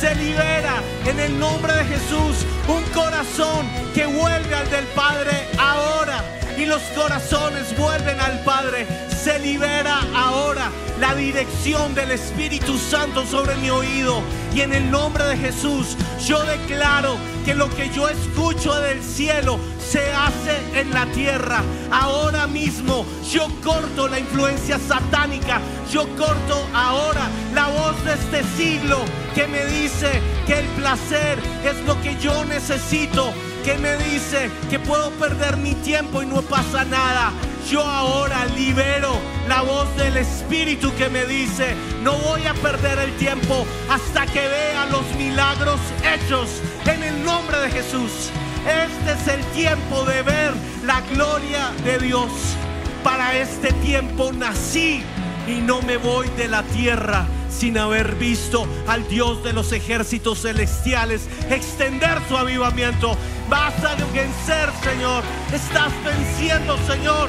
se 0.00 0.14
libera 0.14 0.74
en 1.06 1.18
el 1.18 1.38
nombre 1.38 1.72
de 1.72 1.84
Jesús 1.84 2.46
un 2.68 2.82
corazón 2.94 3.68
que 3.94 4.06
vuelve 4.06 4.54
al 4.54 4.70
del 4.70 4.84
Padre 4.94 5.48
ahora 5.58 6.22
y 6.56 6.66
los 6.66 6.82
corazones 6.94 7.76
vuelven 7.76 8.20
al 8.20 8.38
Padre. 8.44 8.86
Se 9.22 9.38
libera 9.38 10.00
ahora 10.16 10.70
la 10.98 11.14
dirección 11.14 11.94
del 11.94 12.10
Espíritu 12.10 12.78
Santo 12.78 13.26
sobre 13.26 13.54
mi 13.56 13.68
oído. 13.68 14.22
Y 14.54 14.62
en 14.62 14.72
el 14.72 14.90
nombre 14.90 15.24
de 15.24 15.36
Jesús 15.36 15.94
yo 16.24 16.42
declaro 16.44 17.18
que 17.44 17.54
lo 17.54 17.68
que 17.68 17.90
yo 17.90 18.08
escucho 18.08 18.74
del 18.80 19.02
cielo 19.02 19.60
se 19.78 20.10
hace 20.14 20.80
en 20.80 20.90
la 20.94 21.04
tierra. 21.12 21.62
Ahora 21.90 22.46
mismo 22.46 23.04
yo 23.30 23.46
corto 23.62 24.08
la 24.08 24.18
influencia 24.18 24.78
satánica. 24.78 25.60
Yo 25.92 26.08
corto 26.16 26.66
ahora 26.72 27.28
la 27.52 27.68
voz 27.68 28.02
de 28.06 28.14
este 28.14 28.42
siglo 28.56 29.00
que 29.34 29.46
me 29.46 29.66
dice 29.66 30.22
que 30.46 30.60
el 30.60 30.66
placer 30.68 31.38
es 31.62 31.76
lo 31.86 32.00
que 32.00 32.16
yo 32.16 32.46
necesito 32.46 33.34
que 33.64 33.76
me 33.76 33.96
dice 33.98 34.50
que 34.70 34.78
puedo 34.78 35.10
perder 35.10 35.58
mi 35.58 35.74
tiempo 35.74 36.22
y 36.22 36.26
no 36.26 36.40
pasa 36.40 36.84
nada. 36.84 37.32
Yo 37.68 37.82
ahora 37.82 38.46
libero 38.46 39.18
la 39.48 39.62
voz 39.62 39.94
del 39.96 40.16
Espíritu 40.16 40.92
que 40.96 41.08
me 41.08 41.24
dice, 41.26 41.74
no 42.02 42.14
voy 42.18 42.44
a 42.46 42.54
perder 42.54 42.98
el 42.98 43.12
tiempo 43.16 43.66
hasta 43.88 44.26
que 44.26 44.40
vea 44.40 44.86
los 44.86 45.04
milagros 45.16 45.80
hechos 46.02 46.48
en 46.86 47.02
el 47.02 47.24
nombre 47.24 47.58
de 47.58 47.70
Jesús. 47.70 48.30
Este 48.66 49.12
es 49.12 49.28
el 49.28 49.44
tiempo 49.52 50.04
de 50.04 50.22
ver 50.22 50.52
la 50.84 51.00
gloria 51.12 51.70
de 51.84 51.98
Dios. 51.98 52.30
Para 53.04 53.36
este 53.36 53.72
tiempo 53.74 54.32
nací 54.32 55.02
y 55.46 55.60
no 55.60 55.80
me 55.82 55.96
voy 55.96 56.28
de 56.36 56.48
la 56.48 56.62
tierra 56.62 57.26
sin 57.50 57.76
haber 57.76 58.14
visto 58.14 58.66
al 58.86 59.06
Dios 59.08 59.42
de 59.44 59.52
los 59.52 59.72
ejércitos 59.72 60.42
celestiales 60.42 61.28
extender 61.50 62.18
su 62.28 62.36
avivamiento. 62.36 63.16
Vas 63.48 63.74
a 63.84 63.94
vencer, 64.12 64.70
Señor. 64.82 65.22
Estás 65.52 65.92
venciendo, 66.04 66.78
Señor. 66.86 67.28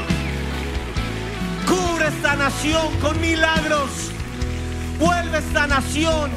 Esta 2.07 2.35
nación 2.35 2.87
con 2.99 3.19
milagros. 3.21 4.11
Vuelve 4.99 5.37
esta 5.37 5.67
nación 5.67 6.31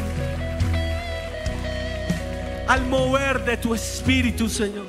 al 2.68 2.86
mover 2.86 3.44
de 3.44 3.56
tu 3.56 3.74
espíritu, 3.74 4.48
Señor. 4.48 4.86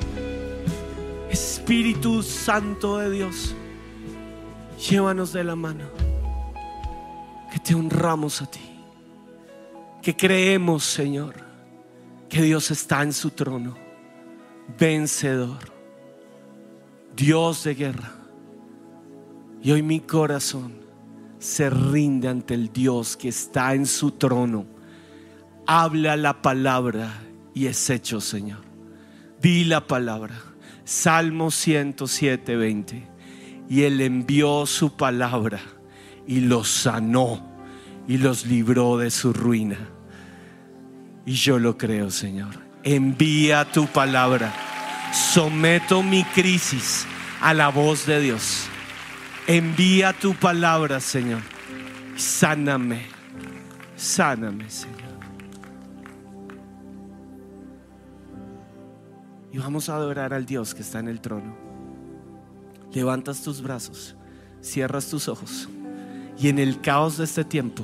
Espíritu 1.30 2.22
Santo 2.24 2.98
de 2.98 3.10
Dios, 3.10 3.56
llévanos 4.90 5.34
de 5.34 5.44
la 5.44 5.56
mano. 5.56 5.86
Que 7.52 7.60
te 7.60 7.74
honramos 7.74 8.42
a 8.42 8.46
ti. 8.46 8.80
Que 10.02 10.16
creemos, 10.16 10.84
Señor, 10.84 11.36
que 12.30 12.42
Dios 12.42 12.70
está 12.72 13.02
en 13.02 13.14
su 13.14 13.32
trono. 13.32 13.76
Vencedor. 14.78 15.72
Dios 17.16 17.64
de 17.64 17.76
guerra. 17.76 18.25
Y 19.66 19.72
hoy 19.72 19.82
mi 19.82 20.00
corazón 20.00 20.74
se 21.40 21.72
rinde 21.72 22.28
ante 22.28 22.54
el 22.54 22.72
Dios 22.72 23.18
que 23.18 23.30
está 23.30 23.74
en 23.74 23.88
su 23.88 24.12
trono. 24.12 24.68
Habla 25.66 26.16
la 26.18 26.44
palabra 26.44 27.12
y 27.56 27.66
es 27.66 27.90
hecho, 27.90 28.22
Señor. 28.22 28.60
Di 29.42 29.64
la 29.64 29.88
palabra. 29.88 30.36
Salmo 30.84 31.50
107, 31.50 32.56
20. 32.56 33.08
Y 33.68 33.82
Él 33.82 34.02
envió 34.02 34.68
su 34.68 34.96
palabra 34.96 35.60
y 36.28 36.42
los 36.42 36.70
sanó 36.70 37.44
y 38.08 38.20
los 38.20 38.46
libró 38.46 39.00
de 39.00 39.10
su 39.10 39.34
ruina. 39.34 39.80
Y 41.26 41.34
yo 41.34 41.58
lo 41.58 41.76
creo, 41.76 42.12
Señor. 42.12 42.54
Envía 42.84 43.66
tu 43.66 43.88
palabra. 43.88 44.54
Someto 45.12 46.04
mi 46.04 46.24
crisis 46.24 47.08
a 47.42 47.56
la 47.56 47.70
voz 47.70 48.06
de 48.06 48.22
Dios. 48.22 48.70
Envía 49.48 50.12
tu 50.14 50.34
palabra, 50.34 51.00
Señor. 51.00 51.42
Sáname. 52.18 53.06
Sáname, 53.96 54.70
Señor. 54.70 54.96
Y 59.52 59.58
vamos 59.58 59.88
a 59.88 59.96
adorar 59.96 60.34
al 60.34 60.46
Dios 60.46 60.74
que 60.74 60.82
está 60.82 61.00
en 61.00 61.08
el 61.08 61.22
trono. 61.22 61.56
Levantas 62.92 63.42
tus 63.42 63.62
brazos, 63.62 64.16
cierras 64.62 65.10
tus 65.10 65.28
ojos 65.28 65.70
y 66.38 66.50
en 66.50 66.60
el 66.60 66.82
caos 66.82 67.18
de 67.18 67.26
este 67.26 67.44
tiempo 67.44 67.84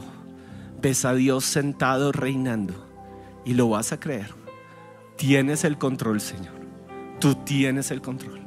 ves 0.81 1.05
a 1.05 1.13
Dios 1.13 1.45
sentado 1.45 2.11
reinando 2.11 2.73
y 3.45 3.53
lo 3.53 3.69
vas 3.69 3.91
a 3.91 3.99
creer. 3.99 4.33
Tienes 5.17 5.63
el 5.63 5.77
control, 5.77 6.19
Señor. 6.19 6.53
Tú 7.19 7.35
tienes 7.35 7.91
el 7.91 8.01
control 8.01 8.40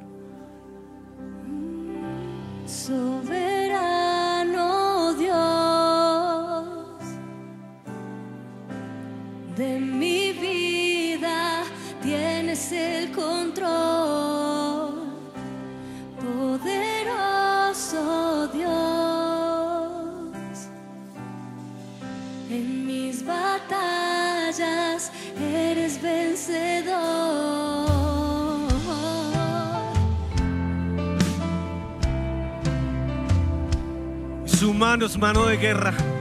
soberano 2.67 3.85
Dios 5.15 6.65
de 9.57 9.79
mi 9.79 10.33
vida 10.33 11.63
tienes 12.03 12.73
el 12.73 13.13
control. 13.13 14.04
Su 34.59 34.73
mano 34.73 35.07
es 35.07 35.19
mano 35.19 35.47
de 35.47 35.57
guerra. 35.57 36.14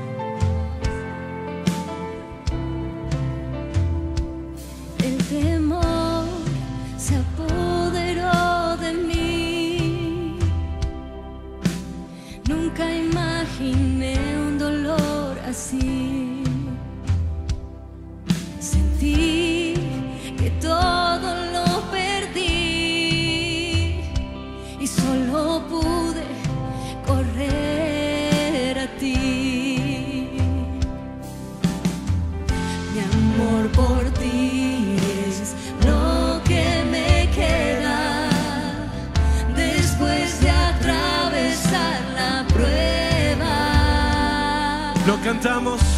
cantamos. 45.33 45.92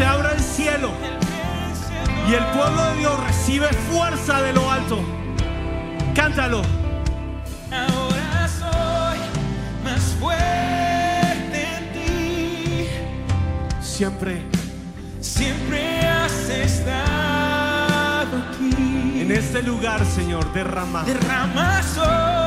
se 0.00 0.06
abra 0.06 0.32
el 0.32 0.40
cielo 0.40 0.92
y 2.26 2.32
el 2.32 2.42
pueblo 2.56 2.82
de 2.84 2.96
Dios 3.00 3.20
recibe 3.26 3.68
fuerza 3.92 4.40
de 4.40 4.54
lo 4.54 4.70
alto. 4.70 4.98
Cántalo. 6.14 6.62
Ahora 7.70 8.48
soy 8.48 9.18
más 9.84 10.00
fuerte 10.18 11.68
en 11.76 11.92
ti. 11.92 12.86
Siempre, 13.82 14.42
siempre 15.20 16.00
has 16.08 16.48
estado 16.48 18.38
aquí. 18.54 19.20
En 19.20 19.30
este 19.30 19.62
lugar, 19.62 20.02
Señor, 20.06 20.50
derrama. 20.54 21.02
Derrama 21.02 21.82
soy. 21.82 22.39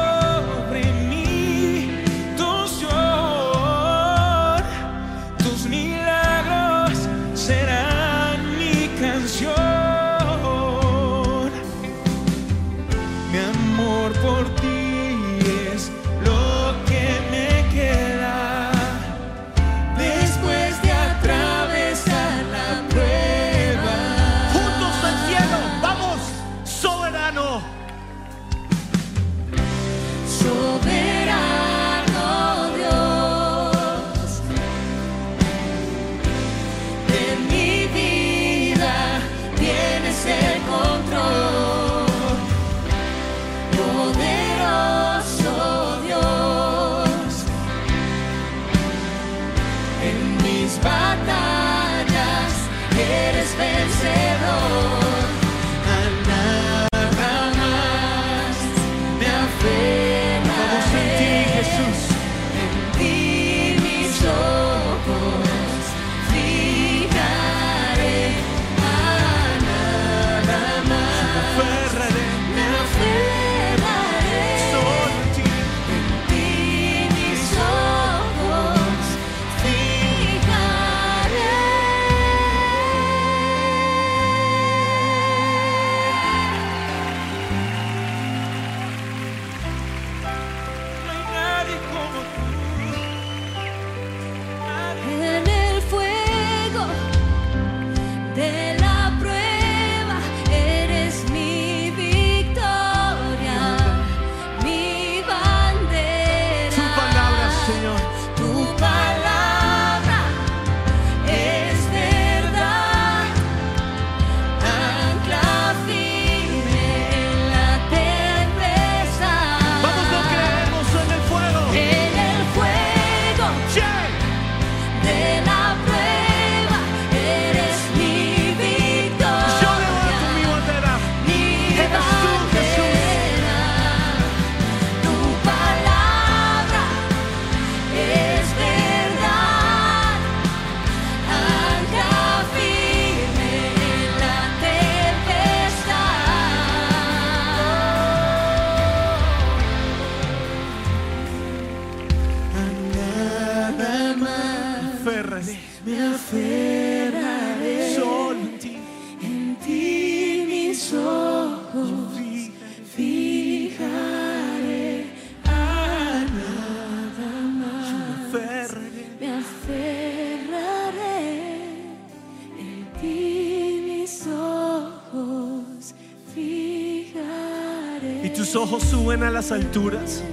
Alturas 179.51 180.23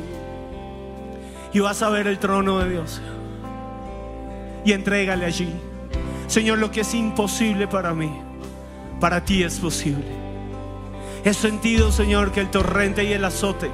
y 1.52 1.61
vas 1.61 1.82
a 1.82 1.90
ver 1.90 2.06
el 2.06 2.18
trono 2.18 2.58
de 2.61 2.70
Dios. 2.70 3.00
Y 4.64 4.72
entrégale 4.72 5.24
allí. 5.24 5.52
Señor, 6.26 6.58
lo 6.58 6.70
que 6.70 6.82
es 6.82 6.94
imposible 6.94 7.66
para 7.66 7.92
mí, 7.92 8.11
para 9.00 9.24
ti 9.24 9.42
es 9.42 9.58
posible. 9.58 10.04
He 11.24 11.34
sentido, 11.34 11.90
Señor, 11.92 12.32
que 12.32 12.40
el 12.40 12.50
torrente 12.50 13.04
y 13.04 13.12
el 13.12 13.24
azote 13.24 13.70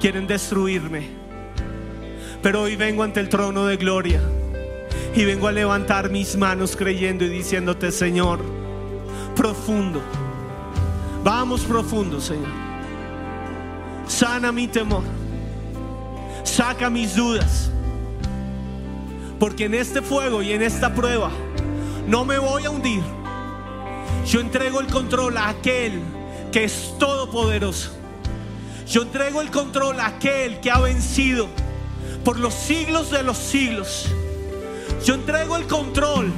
quieren 0.00 0.26
destruirme. 0.26 1.08
Pero 2.42 2.62
hoy 2.62 2.76
vengo 2.76 3.02
ante 3.02 3.20
el 3.20 3.28
trono 3.28 3.66
de 3.66 3.76
gloria 3.76 4.20
y 5.14 5.24
vengo 5.24 5.46
a 5.46 5.52
levantar 5.52 6.10
mis 6.10 6.36
manos 6.36 6.76
creyendo 6.76 7.24
y 7.24 7.28
diciéndote, 7.28 7.92
Señor, 7.92 8.40
profundo. 9.36 10.02
Vamos 11.22 11.62
profundo, 11.62 12.20
Señor. 12.20 12.63
Sana 14.14 14.52
mi 14.52 14.68
temor. 14.68 15.02
Saca 16.44 16.88
mis 16.88 17.16
dudas. 17.16 17.68
Porque 19.40 19.64
en 19.64 19.74
este 19.74 20.02
fuego 20.02 20.40
y 20.40 20.52
en 20.52 20.62
esta 20.62 20.94
prueba 20.94 21.32
no 22.06 22.24
me 22.24 22.38
voy 22.38 22.64
a 22.64 22.70
hundir. 22.70 23.02
Yo 24.24 24.38
entrego 24.38 24.78
el 24.78 24.86
control 24.86 25.36
a 25.36 25.48
aquel 25.48 26.00
que 26.52 26.62
es 26.62 26.94
todopoderoso. 27.00 27.90
Yo 28.86 29.02
entrego 29.02 29.40
el 29.40 29.50
control 29.50 29.98
a 29.98 30.06
aquel 30.06 30.60
que 30.60 30.70
ha 30.70 30.78
vencido 30.78 31.48
por 32.24 32.38
los 32.38 32.54
siglos 32.54 33.10
de 33.10 33.24
los 33.24 33.36
siglos. 33.36 34.06
Yo 35.04 35.14
entrego 35.14 35.56
el 35.56 35.66
control 35.66 36.32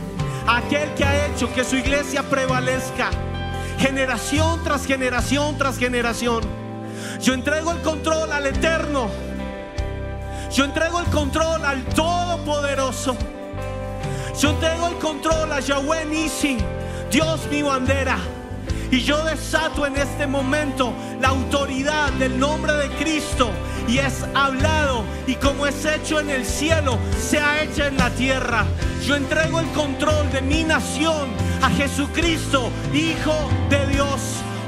a 0.46 0.58
aquel 0.58 0.94
que 0.94 1.04
ha 1.04 1.26
hecho 1.26 1.52
que 1.52 1.62
su 1.62 1.76
iglesia 1.76 2.22
prevalezca 2.22 3.10
generación 3.78 4.64
tras 4.64 4.86
generación 4.86 5.58
tras 5.58 5.76
generación. 5.76 6.65
Yo 7.26 7.34
entrego 7.34 7.72
el 7.72 7.82
control 7.82 8.30
al 8.30 8.46
eterno. 8.46 9.10
Yo 10.52 10.64
entrego 10.64 11.00
el 11.00 11.06
control 11.06 11.64
al 11.64 11.84
todopoderoso. 11.86 13.16
Yo 14.40 14.50
entrego 14.50 14.86
el 14.86 14.94
control 14.98 15.50
a 15.50 15.58
Yahweh 15.58 16.06
Nisi, 16.06 16.56
Dios 17.10 17.40
mi 17.50 17.62
bandera. 17.62 18.16
Y 18.92 19.00
yo 19.00 19.24
desato 19.24 19.86
en 19.86 19.96
este 19.96 20.28
momento 20.28 20.92
la 21.20 21.30
autoridad 21.30 22.12
del 22.12 22.38
nombre 22.38 22.74
de 22.74 22.90
Cristo. 22.90 23.50
Y 23.88 23.98
es 23.98 24.24
hablado 24.32 25.02
y 25.26 25.34
como 25.34 25.66
es 25.66 25.84
hecho 25.84 26.20
en 26.20 26.30
el 26.30 26.46
cielo, 26.46 26.96
se 27.20 27.40
ha 27.40 27.60
hecho 27.60 27.86
en 27.86 27.96
la 27.96 28.10
tierra. 28.10 28.64
Yo 29.04 29.16
entrego 29.16 29.58
el 29.58 29.66
control 29.72 30.30
de 30.30 30.42
mi 30.42 30.62
nación 30.62 31.30
a 31.60 31.70
Jesucristo, 31.70 32.70
Hijo 32.94 33.34
de 33.68 33.84
Dios. 33.88 34.15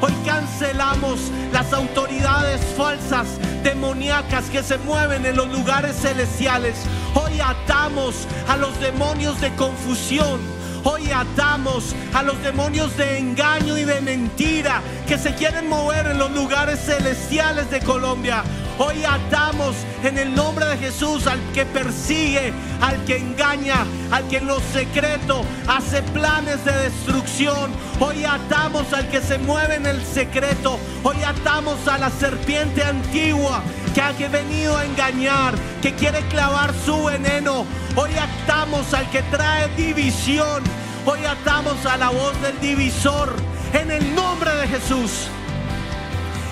Hoy 0.00 0.12
cancelamos 0.24 1.18
las 1.52 1.72
autoridades 1.72 2.60
falsas, 2.76 3.26
demoníacas 3.64 4.44
que 4.44 4.62
se 4.62 4.78
mueven 4.78 5.26
en 5.26 5.34
los 5.34 5.48
lugares 5.48 5.96
celestiales. 5.96 6.76
Hoy 7.14 7.40
atamos 7.40 8.28
a 8.48 8.56
los 8.56 8.78
demonios 8.78 9.40
de 9.40 9.52
confusión. 9.56 10.40
Hoy 10.84 11.10
atamos 11.10 11.96
a 12.14 12.22
los 12.22 12.40
demonios 12.42 12.96
de 12.96 13.18
engaño 13.18 13.76
y 13.76 13.84
de 13.84 14.00
mentira 14.00 14.82
que 15.08 15.18
se 15.18 15.34
quieren 15.34 15.68
mover 15.68 16.06
en 16.06 16.18
los 16.18 16.30
lugares 16.30 16.78
celestiales 16.78 17.68
de 17.68 17.80
Colombia. 17.80 18.44
Hoy 18.80 19.04
atamos 19.04 19.74
en 20.04 20.18
el 20.18 20.32
nombre 20.36 20.64
de 20.64 20.76
Jesús 20.78 21.26
al 21.26 21.40
que 21.52 21.66
persigue, 21.66 22.52
al 22.80 23.04
que 23.04 23.16
engaña, 23.16 23.84
al 24.12 24.28
que 24.28 24.36
en 24.36 24.46
lo 24.46 24.60
secreto 24.60 25.42
hace 25.66 26.00
planes 26.02 26.64
de 26.64 26.70
destrucción. 26.72 27.72
Hoy 27.98 28.24
atamos 28.24 28.92
al 28.92 29.08
que 29.08 29.20
se 29.20 29.36
mueve 29.38 29.74
en 29.74 29.86
el 29.86 30.00
secreto. 30.04 30.78
Hoy 31.02 31.16
atamos 31.24 31.88
a 31.88 31.98
la 31.98 32.08
serpiente 32.08 32.84
antigua 32.84 33.62
que 33.96 34.00
ha 34.00 34.12
venido 34.28 34.76
a 34.76 34.84
engañar, 34.84 35.54
que 35.82 35.94
quiere 35.94 36.20
clavar 36.28 36.72
su 36.84 37.02
veneno. 37.02 37.66
Hoy 37.96 38.12
atamos 38.16 38.94
al 38.94 39.10
que 39.10 39.22
trae 39.24 39.66
división. 39.76 40.62
Hoy 41.04 41.24
atamos 41.24 41.84
a 41.84 41.96
la 41.96 42.10
voz 42.10 42.40
del 42.42 42.60
divisor 42.60 43.34
en 43.72 43.90
el 43.90 44.14
nombre 44.14 44.54
de 44.54 44.68
Jesús 44.68 45.28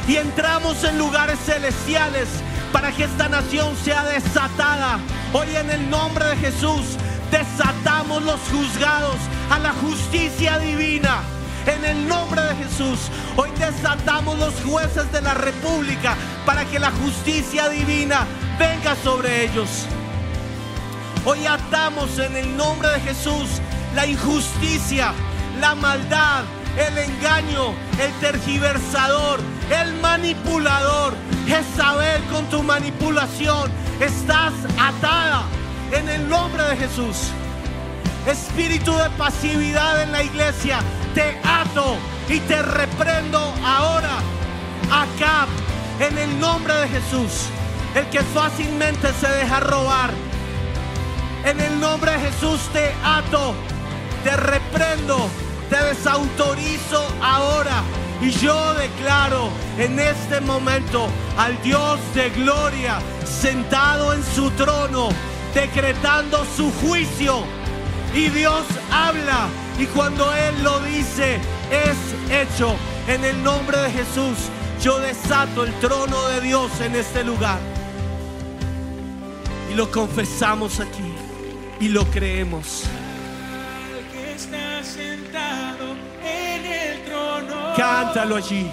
y 0.08 0.16
entramos 0.16 0.84
en 0.84 0.98
lugares 0.98 1.38
celestiales 1.44 2.28
para 2.72 2.92
que 2.92 3.04
esta 3.04 3.28
nación 3.28 3.76
sea 3.76 4.04
desatada. 4.04 4.98
Hoy 5.32 5.48
en 5.56 5.70
el 5.70 5.90
nombre 5.90 6.24
de 6.26 6.36
Jesús 6.36 6.96
desatamos 7.30 8.22
los 8.22 8.40
juzgados 8.50 9.16
a 9.50 9.58
la 9.58 9.72
justicia 9.72 10.58
divina. 10.58 11.20
En 11.66 11.84
el 11.84 12.06
nombre 12.06 12.40
de 12.42 12.54
Jesús, 12.56 13.10
hoy 13.36 13.50
desatamos 13.58 14.38
los 14.38 14.54
jueces 14.64 15.10
de 15.10 15.20
la 15.20 15.34
República 15.34 16.14
para 16.44 16.64
que 16.64 16.78
la 16.78 16.92
justicia 16.92 17.68
divina 17.68 18.24
venga 18.58 18.94
sobre 19.02 19.44
ellos. 19.46 19.86
Hoy 21.24 21.44
atamos 21.44 22.20
en 22.20 22.36
el 22.36 22.56
nombre 22.56 22.88
de 22.90 23.00
Jesús 23.00 23.48
la 23.96 24.06
injusticia, 24.06 25.12
la 25.60 25.74
maldad, 25.74 26.44
el 26.76 26.98
engaño, 26.98 27.74
el 28.00 28.12
tergiversador, 28.20 29.40
el 29.70 29.94
manipulador. 30.00 31.14
Jezabel 31.46 32.22
con 32.24 32.44
tu 32.46 32.62
manipulación 32.62 33.70
estás 34.00 34.52
atada 34.78 35.44
en 35.92 36.08
el 36.08 36.28
nombre 36.28 36.62
de 36.64 36.76
Jesús. 36.76 37.30
Espíritu 38.26 38.92
de 38.96 39.08
pasividad 39.10 40.02
en 40.02 40.12
la 40.12 40.22
iglesia, 40.22 40.80
te 41.14 41.38
ato 41.44 41.96
y 42.28 42.40
te 42.40 42.60
reprendo 42.62 43.38
ahora. 43.64 44.18
Acá, 44.90 45.46
en 46.00 46.18
el 46.18 46.40
nombre 46.40 46.74
de 46.74 46.88
Jesús, 46.88 47.48
el 47.94 48.06
que 48.10 48.20
fácilmente 48.20 49.12
se 49.20 49.28
deja 49.28 49.60
robar. 49.60 50.10
En 51.44 51.60
el 51.60 51.78
nombre 51.78 52.10
de 52.12 52.18
Jesús 52.18 52.60
te 52.72 52.92
ato, 53.04 53.54
te 54.24 54.36
reprendo, 54.36 55.28
te 55.70 55.76
desautorizo 55.76 57.06
ahora. 57.22 57.82
Y 58.20 58.30
yo 58.30 58.74
declaro 58.74 59.50
en 59.78 59.98
este 59.98 60.40
momento 60.40 61.08
al 61.36 61.60
Dios 61.62 62.00
de 62.14 62.30
gloria 62.30 62.98
sentado 63.24 64.14
en 64.14 64.24
su 64.24 64.50
trono, 64.52 65.10
decretando 65.54 66.44
su 66.56 66.72
juicio. 66.72 67.44
Y 68.14 68.28
Dios 68.28 68.64
habla 68.90 69.48
y 69.78 69.84
cuando 69.86 70.32
Él 70.32 70.62
lo 70.62 70.80
dice, 70.80 71.38
es 71.70 72.32
hecho. 72.32 72.74
En 73.08 73.24
el 73.24 73.40
nombre 73.44 73.78
de 73.78 73.90
Jesús, 73.90 74.36
yo 74.82 74.98
desato 74.98 75.64
el 75.64 75.72
trono 75.74 76.26
de 76.28 76.40
Dios 76.40 76.70
en 76.80 76.96
este 76.96 77.22
lugar. 77.22 77.58
Y 79.70 79.74
lo 79.74 79.90
confesamos 79.90 80.80
aquí 80.80 81.12
y 81.80 81.88
lo 81.88 82.04
creemos. 82.06 82.84
Cántalo 87.76 88.36
allí. 88.36 88.70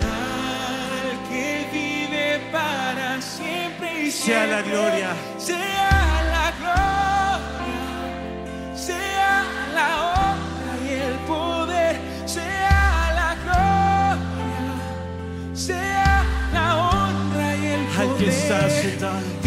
Al 0.00 1.28
que 1.28 1.68
vive 1.70 2.40
para 2.50 3.20
siempre 3.20 4.04
y 4.04 4.10
Sea 4.10 4.46
la 4.46 4.62
gloria. 4.62 5.08
Sea 5.36 6.22
la 6.34 6.50
gloria. 6.58 7.76
Sea 8.74 9.44
la 9.74 9.88
honra 10.14 10.74
y 10.82 10.92
el 10.94 11.14
poder. 11.26 12.00
Sea 12.24 13.12
la 13.20 13.34
gloria. 13.44 14.16
Sea 15.54 16.24
la 16.54 16.76
honra 16.78 17.56
y 17.56 17.66
el 17.66 17.84
poder. 17.84 18.00
Al 18.00 18.16
que 18.16 18.28
está 18.28 18.70
sentado. 18.70 19.45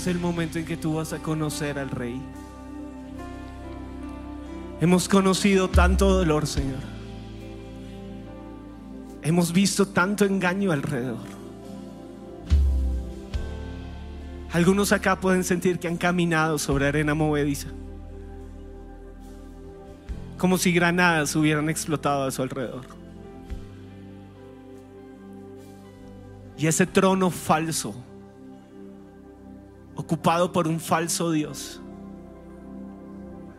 Es 0.00 0.06
el 0.06 0.18
momento 0.18 0.58
en 0.58 0.64
que 0.64 0.78
tú 0.78 0.94
vas 0.94 1.12
a 1.12 1.18
conocer 1.18 1.78
al 1.78 1.90
Rey. 1.90 2.18
Hemos 4.80 5.10
conocido 5.10 5.68
tanto 5.68 6.08
dolor, 6.08 6.46
Señor. 6.46 6.78
Hemos 9.20 9.52
visto 9.52 9.86
tanto 9.86 10.24
engaño 10.24 10.72
alrededor. 10.72 11.18
Algunos 14.52 14.90
acá 14.92 15.20
pueden 15.20 15.44
sentir 15.44 15.78
que 15.78 15.86
han 15.86 15.98
caminado 15.98 16.58
sobre 16.58 16.86
arena 16.86 17.12
movediza. 17.12 17.68
Como 20.38 20.56
si 20.56 20.72
granadas 20.72 21.36
hubieran 21.36 21.68
explotado 21.68 22.24
a 22.24 22.30
su 22.30 22.40
alrededor. 22.40 22.86
Y 26.56 26.66
ese 26.68 26.86
trono 26.86 27.30
falso 27.30 27.94
ocupado 30.10 30.50
por 30.50 30.66
un 30.66 30.80
falso 30.80 31.30
Dios, 31.30 31.80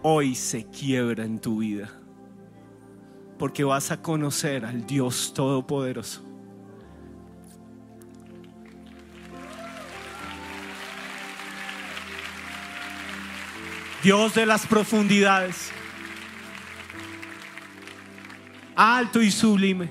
hoy 0.01 0.35
se 0.35 0.65
quiebra 0.65 1.23
en 1.23 1.39
tu 1.39 1.59
vida. 1.59 1.89
Porque 3.39 3.63
vas 3.63 3.89
a 3.89 4.01
conocer 4.01 4.65
al 4.65 4.85
Dios 4.85 5.33
Todopoderoso. 5.33 6.21
Dios 14.03 14.35
de 14.35 14.45
las 14.45 14.67
profundidades, 14.67 15.71
alto 18.75 19.21
y 19.21 19.31
sublime. 19.31 19.89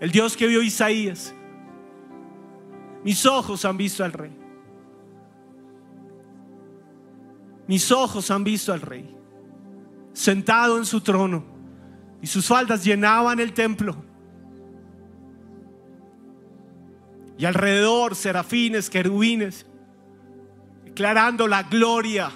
El 0.00 0.10
Dios 0.10 0.34
que 0.34 0.46
vio 0.46 0.62
Isaías. 0.62 1.34
Mis 3.08 3.24
ojos 3.24 3.64
han 3.64 3.78
visto 3.78 4.04
al 4.04 4.12
rey. 4.12 4.30
Mis 7.66 7.90
ojos 7.90 8.30
han 8.30 8.44
visto 8.44 8.70
al 8.70 8.82
rey. 8.82 9.16
Sentado 10.12 10.76
en 10.76 10.84
su 10.84 11.00
trono. 11.00 11.42
Y 12.20 12.26
sus 12.26 12.46
faldas 12.46 12.84
llenaban 12.84 13.40
el 13.40 13.54
templo. 13.54 13.96
Y 17.38 17.46
alrededor 17.46 18.14
serafines, 18.14 18.90
querubines. 18.90 19.64
Declarando 20.84 21.48
la 21.48 21.62
gloria 21.62 22.30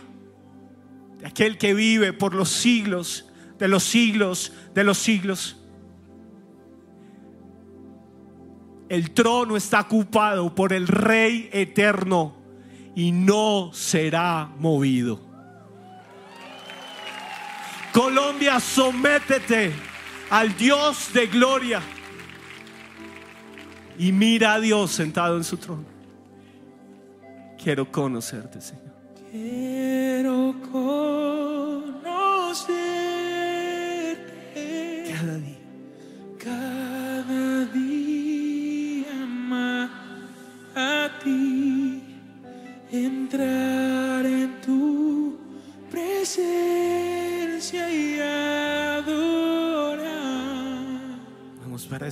de 1.19 1.27
aquel 1.27 1.59
que 1.59 1.75
vive 1.75 2.15
por 2.15 2.35
los 2.35 2.49
siglos, 2.49 3.31
de 3.59 3.69
los 3.69 3.83
siglos, 3.83 4.55
de 4.73 4.85
los 4.85 4.97
siglos. 4.97 5.62
El 8.93 9.11
trono 9.13 9.57
está 9.57 9.81
ocupado 9.81 10.55
por 10.55 10.75
el 10.75 10.87
Rey 10.87 11.49
eterno 11.51 12.35
y 12.95 13.11
no 13.11 13.71
será 13.73 14.51
movido. 14.59 15.19
Colombia, 17.91 18.61
sométete 18.61 19.73
al 20.29 20.55
Dios 20.59 21.11
de 21.15 21.27
gloria 21.27 21.81
y 23.99 24.13
mira 24.13 24.53
a 24.53 24.61
Dios 24.61 24.91
sentado 24.91 25.39
en 25.39 25.45
su 25.45 25.57
trono. 25.57 25.87
Quiero 27.65 27.91
conocerte, 27.91 28.61
Señor. 28.61 28.93
Quiero 29.31 30.55
conocerte 30.71 31.95
Cada 35.15 35.39
día. 35.39 35.57
cada 36.39 37.12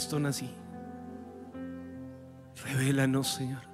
esto 0.01 0.19
nací. 0.19 0.51
Revélanos, 2.65 3.29
Señor. 3.29 3.70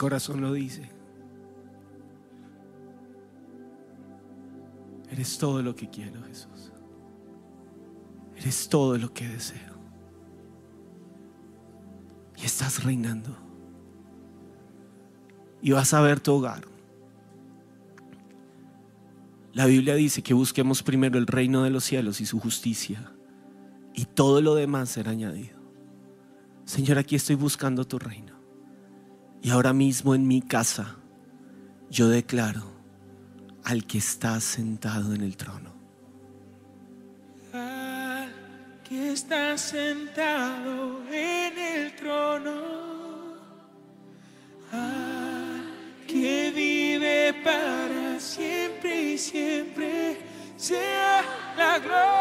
corazón 0.00 0.40
lo 0.40 0.54
dice. 0.54 0.90
Eres 5.10 5.36
todo 5.36 5.60
lo 5.60 5.74
que 5.74 5.90
quiero, 5.90 6.22
Jesús. 6.22 6.72
Eres 8.34 8.70
todo 8.70 8.96
lo 8.96 9.12
que 9.12 9.28
deseo. 9.28 9.74
Y 12.38 12.46
estás 12.46 12.82
reinando. 12.82 13.36
Y 15.60 15.72
vas 15.72 15.92
a 15.92 16.00
ver 16.00 16.18
tu 16.18 16.32
hogar. 16.32 16.64
La 19.52 19.66
Biblia 19.66 19.96
dice 19.96 20.22
que 20.22 20.32
busquemos 20.32 20.82
primero 20.82 21.18
el 21.18 21.26
reino 21.26 21.62
de 21.64 21.68
los 21.68 21.84
cielos 21.84 22.22
y 22.22 22.26
su 22.26 22.40
justicia. 22.40 23.12
Y 23.92 24.06
todo 24.06 24.40
lo 24.40 24.54
demás 24.54 24.88
será 24.88 25.10
añadido. 25.10 25.60
Señor, 26.64 26.96
aquí 26.96 27.16
estoy 27.16 27.36
buscando 27.36 27.86
tu 27.86 27.98
reino. 27.98 28.29
Y 29.42 29.50
ahora 29.50 29.72
mismo 29.72 30.14
en 30.14 30.26
mi 30.26 30.42
casa 30.42 30.96
yo 31.90 32.08
declaro 32.08 32.70
al 33.64 33.86
que 33.86 33.98
está 33.98 34.40
sentado 34.40 35.14
en 35.14 35.22
el 35.22 35.36
trono. 35.36 35.72
Al 37.52 38.30
que 38.88 39.12
está 39.12 39.56
sentado 39.56 41.02
en 41.10 41.58
el 41.58 41.96
trono, 41.96 42.52
al 44.72 45.62
que 46.06 46.52
vive 46.54 47.34
para 47.42 48.20
siempre 48.20 49.12
y 49.12 49.18
siempre, 49.18 50.18
sea 50.56 51.22
la 51.56 51.78
gloria, 51.78 52.19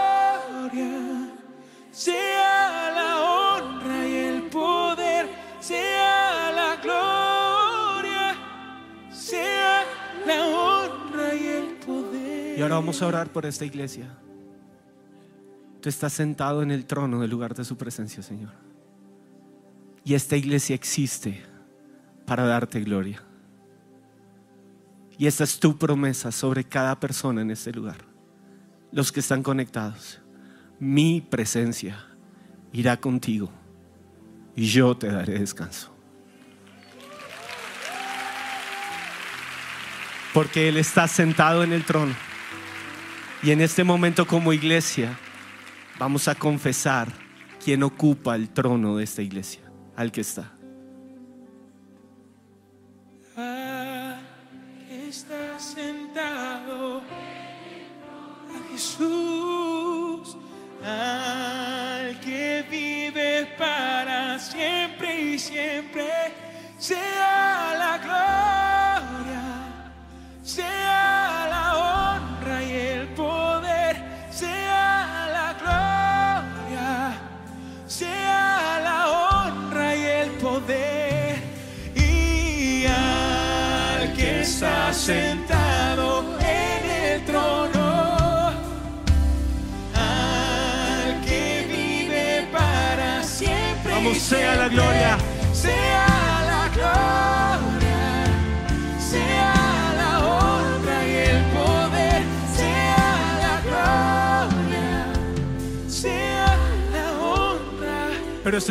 vamos 12.79 13.01
a 13.01 13.07
orar 13.07 13.29
por 13.29 13.45
esta 13.45 13.65
iglesia. 13.65 14.07
Tú 15.81 15.89
estás 15.89 16.13
sentado 16.13 16.63
en 16.63 16.71
el 16.71 16.85
trono 16.85 17.19
del 17.19 17.29
lugar 17.29 17.53
de 17.53 17.65
su 17.65 17.77
presencia, 17.77 18.23
Señor. 18.23 18.53
Y 20.05 20.13
esta 20.13 20.37
iglesia 20.37 20.75
existe 20.75 21.43
para 22.25 22.45
darte 22.45 22.79
gloria. 22.79 23.21
Y 25.17 25.27
esta 25.27 25.43
es 25.43 25.59
tu 25.59 25.77
promesa 25.77 26.31
sobre 26.31 26.63
cada 26.63 26.97
persona 26.97 27.41
en 27.41 27.51
este 27.51 27.73
lugar. 27.73 27.97
Los 28.93 29.11
que 29.11 29.19
están 29.19 29.43
conectados. 29.43 30.21
Mi 30.79 31.19
presencia 31.19 32.05
irá 32.71 32.95
contigo 32.95 33.49
y 34.55 34.67
yo 34.67 34.95
te 34.95 35.07
daré 35.07 35.37
descanso. 35.37 35.93
Porque 40.33 40.69
Él 40.69 40.77
está 40.77 41.09
sentado 41.09 41.61
en 41.65 41.73
el 41.73 41.83
trono. 41.83 42.28
Y 43.41 43.51
en 43.51 43.61
este 43.61 43.83
momento 43.83 44.27
como 44.27 44.51
iglesia 44.51 45.17
vamos 45.97 46.27
a 46.27 46.35
confesar 46.35 47.07
quién 47.63 47.83
ocupa 47.83 48.35
el 48.35 48.49
trono 48.49 48.97
de 48.97 49.03
esta 49.05 49.21
iglesia, 49.21 49.61
al 49.95 50.11
que 50.11 50.21
está. 50.21 50.58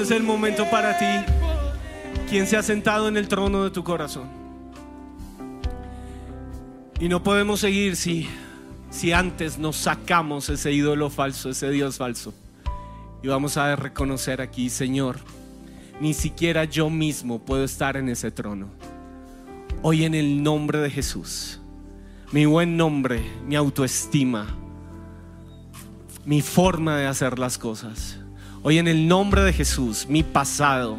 Es 0.09 0.13
el 0.13 0.23
momento 0.23 0.65
para 0.71 0.97
ti, 0.97 1.33
quien 2.31 2.47
se 2.47 2.57
ha 2.57 2.63
sentado 2.63 3.09
en 3.09 3.19
el 3.19 3.29
trono 3.29 3.65
de 3.65 3.71
tu 3.71 3.85
corazón. 3.85 4.27
Y 6.99 7.11
no 7.11 7.23
podemos 7.23 7.61
seguir 7.61 7.95
si, 7.95 8.27
si 8.89 9.13
antes 9.13 9.59
nos 9.59 9.77
sacamos 9.77 10.49
ese 10.49 10.73
ídolo 10.73 11.11
falso, 11.11 11.51
ese 11.51 11.69
Dios 11.69 11.99
falso. 11.99 12.33
Y 13.23 13.29
vamos 13.29 13.59
a 13.59 13.77
reconocer 13.77 14.41
aquí, 14.41 14.71
Señor, 14.71 15.19
ni 16.01 16.15
siquiera 16.15 16.65
yo 16.65 16.89
mismo 16.89 17.41
puedo 17.41 17.65
estar 17.65 17.99
en 17.99 18.09
ese 18.09 18.31
trono. 18.31 18.69
Hoy 19.83 20.05
en 20.05 20.15
el 20.15 20.43
nombre 20.43 20.79
de 20.79 20.89
Jesús, 20.89 21.61
mi 22.33 22.47
buen 22.47 22.79
nombre, 22.79 23.21
mi 23.47 23.57
autoestima, 23.57 24.47
mi 26.25 26.41
forma 26.41 26.97
de 26.97 27.07
hacer 27.07 27.39
las 27.39 27.59
cosas. 27.59 28.21
Hoy 28.63 28.79
en 28.79 28.89
el 28.89 29.07
nombre 29.07 29.43
de 29.43 29.53
Jesús, 29.53 30.07
mi 30.09 30.25
pasado, 30.25 30.99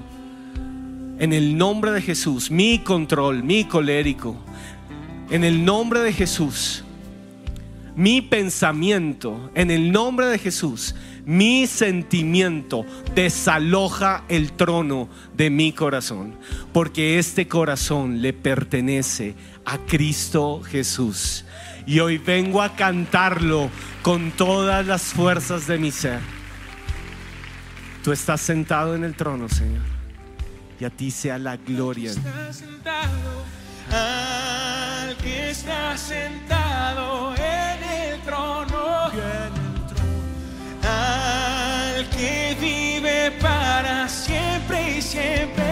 en 1.20 1.34
el 1.34 1.58
nombre 1.58 1.92
de 1.92 2.02
Jesús, 2.02 2.50
mi 2.50 2.80
control, 2.80 3.44
mi 3.44 3.66
colérico, 3.66 4.38
en 5.30 5.44
el 5.44 5.66
nombre 5.66 6.00
de 6.00 6.14
Jesús, 6.14 6.86
mi 7.98 8.22
pensamiento, 8.22 9.52
en 9.56 9.72
el 9.72 9.92
nombre 9.92 10.28
de 10.28 10.40
Jesús, 10.40 10.96
mi 11.26 11.68
sentimiento 11.68 12.86
desaloja 13.14 14.24
el 14.30 14.54
trono 14.54 15.10
de 15.36 15.50
mi 15.50 15.74
corazón, 15.74 16.36
porque 16.72 17.20
este 17.20 17.50
corazón 17.50 18.22
le 18.22 18.32
pertenece 18.32 19.36
a 19.66 19.78
Cristo 19.80 20.62
Jesús. 20.64 21.44
Y 21.86 22.00
hoy 22.00 22.20
vengo 22.20 22.62
a 22.62 22.76
cantarlo 22.78 23.70
con 24.02 24.32
todas 24.32 24.88
las 24.88 25.04
fuerzas 25.04 25.68
de 25.68 25.78
mi 25.78 25.92
ser. 25.92 26.39
Tú 28.04 28.12
estás 28.14 28.40
sentado 28.40 28.96
en 28.96 29.04
el 29.04 29.14
trono, 29.16 29.50
Señor, 29.50 29.84
y 30.80 30.86
a 30.86 30.90
ti 30.90 31.12
sea 31.12 31.38
la 31.38 31.58
gloria. 31.58 32.12
está 32.12 32.54
sentado, 32.54 33.46
al 33.92 35.18
que 35.18 35.52
está 35.52 35.98
sentado 35.98 37.36
en 37.36 37.84
el 37.84 38.22
trono, 38.22 39.12
al 40.82 42.10
que 42.10 42.58
vive 42.60 43.32
para 43.42 44.08
siempre 44.08 44.98
y 44.98 45.02
siempre, 45.02 45.69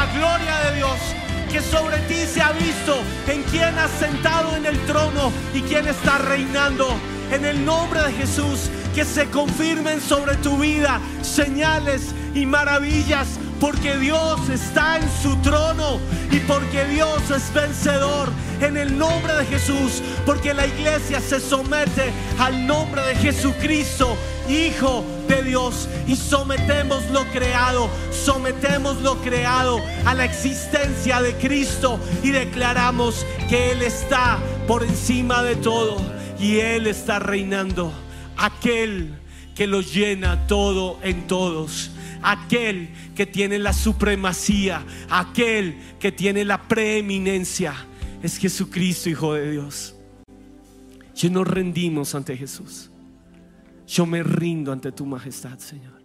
la 0.00 0.06
gloria 0.14 0.58
de 0.70 0.76
Dios, 0.76 0.98
que 1.52 1.60
sobre 1.60 1.98
ti 2.08 2.24
se 2.26 2.40
ha 2.40 2.52
visto 2.52 3.02
en 3.28 3.42
quien 3.42 3.78
has 3.78 3.90
sentado 3.98 4.56
en 4.56 4.64
el 4.64 4.78
trono 4.86 5.30
y 5.52 5.60
quien 5.60 5.86
está 5.86 6.16
reinando. 6.16 6.88
En 7.30 7.44
el 7.44 7.62
nombre 7.66 8.02
de 8.04 8.12
Jesús, 8.12 8.70
que 8.94 9.04
se 9.04 9.26
confirmen 9.26 10.00
sobre 10.00 10.36
tu 10.36 10.56
vida 10.56 11.00
señales 11.20 12.14
y 12.34 12.46
maravillas, 12.46 13.28
porque 13.60 13.98
Dios 13.98 14.48
está 14.48 14.96
en 14.96 15.08
su 15.22 15.36
trono 15.42 16.00
y 16.30 16.38
porque 16.40 16.86
Dios 16.86 17.30
es 17.30 17.52
vencedor. 17.52 18.30
En 18.62 18.78
el 18.78 18.96
nombre 18.96 19.34
de 19.34 19.44
Jesús, 19.44 20.02
porque 20.24 20.54
la 20.54 20.66
iglesia 20.66 21.20
se 21.20 21.40
somete 21.40 22.10
al 22.38 22.66
nombre 22.66 23.02
de 23.02 23.16
Jesucristo, 23.16 24.16
Hijo 24.48 25.04
Dios, 25.42 25.88
y 26.06 26.16
sometemos 26.16 27.08
lo 27.10 27.24
creado, 27.26 27.88
sometemos 28.12 29.00
lo 29.02 29.16
creado 29.20 29.80
a 30.04 30.14
la 30.14 30.24
existencia 30.24 31.22
de 31.22 31.34
Cristo 31.34 31.98
y 32.22 32.30
declaramos 32.30 33.24
que 33.48 33.72
Él 33.72 33.82
está 33.82 34.38
por 34.66 34.82
encima 34.82 35.42
de 35.42 35.56
todo 35.56 35.96
y 36.38 36.58
Él 36.58 36.86
está 36.86 37.18
reinando. 37.18 37.92
Aquel 38.36 39.14
que 39.54 39.66
lo 39.66 39.82
llena 39.82 40.46
todo 40.46 40.98
en 41.02 41.26
todos. 41.26 41.90
Aquel 42.22 42.90
que 43.14 43.26
tiene 43.26 43.58
la 43.58 43.72
supremacía. 43.72 44.84
Aquel 45.10 45.78
que 45.98 46.12
tiene 46.12 46.44
la 46.44 46.66
preeminencia. 46.66 47.74
Es 48.22 48.38
Jesucristo, 48.38 49.10
Hijo 49.10 49.34
de 49.34 49.52
Dios. 49.52 49.94
Y 51.22 51.28
nos 51.28 51.46
rendimos 51.46 52.14
ante 52.14 52.36
Jesús. 52.36 52.90
Yo 53.90 54.06
me 54.06 54.22
rindo 54.22 54.72
ante 54.72 54.92
tu 54.92 55.04
majestad, 55.04 55.58
Señor. 55.58 56.00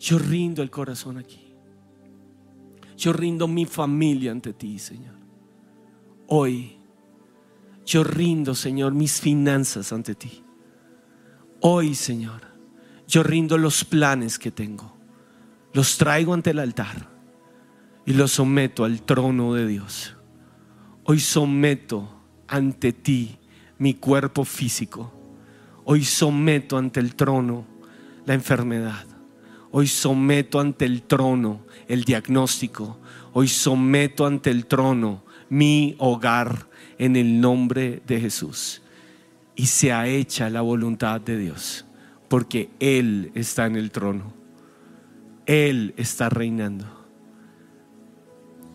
Yo 0.00 0.18
rindo 0.18 0.62
el 0.62 0.70
corazón 0.70 1.18
aquí. 1.18 1.54
Yo 2.96 3.12
rindo 3.12 3.46
mi 3.46 3.66
familia 3.66 4.32
ante 4.32 4.52
ti, 4.52 4.78
Señor. 4.78 5.16
Hoy 6.28 6.76
yo 7.86 8.02
rindo, 8.02 8.56
Señor, 8.56 8.92
mis 8.92 9.20
finanzas 9.20 9.92
ante 9.92 10.16
ti. 10.16 10.42
Hoy, 11.60 11.94
Señor, 11.94 12.42
yo 13.06 13.22
rindo 13.22 13.56
los 13.56 13.84
planes 13.84 14.40
que 14.40 14.50
tengo. 14.50 14.96
Los 15.72 15.96
traigo 15.96 16.34
ante 16.34 16.50
el 16.50 16.58
altar 16.58 17.08
y 18.04 18.12
los 18.12 18.32
someto 18.32 18.84
al 18.84 19.02
trono 19.02 19.54
de 19.54 19.68
Dios. 19.68 20.16
Hoy 21.04 21.20
someto 21.20 22.08
ante 22.48 22.92
ti 22.92 23.38
mi 23.78 23.94
cuerpo 23.94 24.44
físico. 24.44 25.12
Hoy 25.88 26.04
someto 26.04 26.78
ante 26.78 26.98
el 26.98 27.14
trono 27.14 27.64
la 28.24 28.34
enfermedad. 28.34 29.06
Hoy 29.70 29.86
someto 29.86 30.58
ante 30.58 30.84
el 30.84 31.04
trono 31.04 31.64
el 31.86 32.02
diagnóstico. 32.02 32.98
Hoy 33.32 33.46
someto 33.46 34.26
ante 34.26 34.50
el 34.50 34.66
trono 34.66 35.22
mi 35.48 35.94
hogar 36.00 36.66
en 36.98 37.14
el 37.14 37.40
nombre 37.40 38.02
de 38.04 38.20
Jesús. 38.20 38.82
Y 39.54 39.66
se 39.66 39.92
ha 39.92 40.08
hecha 40.08 40.50
la 40.50 40.60
voluntad 40.60 41.20
de 41.20 41.38
Dios, 41.38 41.86
porque 42.26 42.68
Él 42.80 43.30
está 43.36 43.66
en 43.66 43.76
el 43.76 43.92
trono. 43.92 44.34
Él 45.46 45.94
está 45.96 46.28
reinando. 46.28 46.84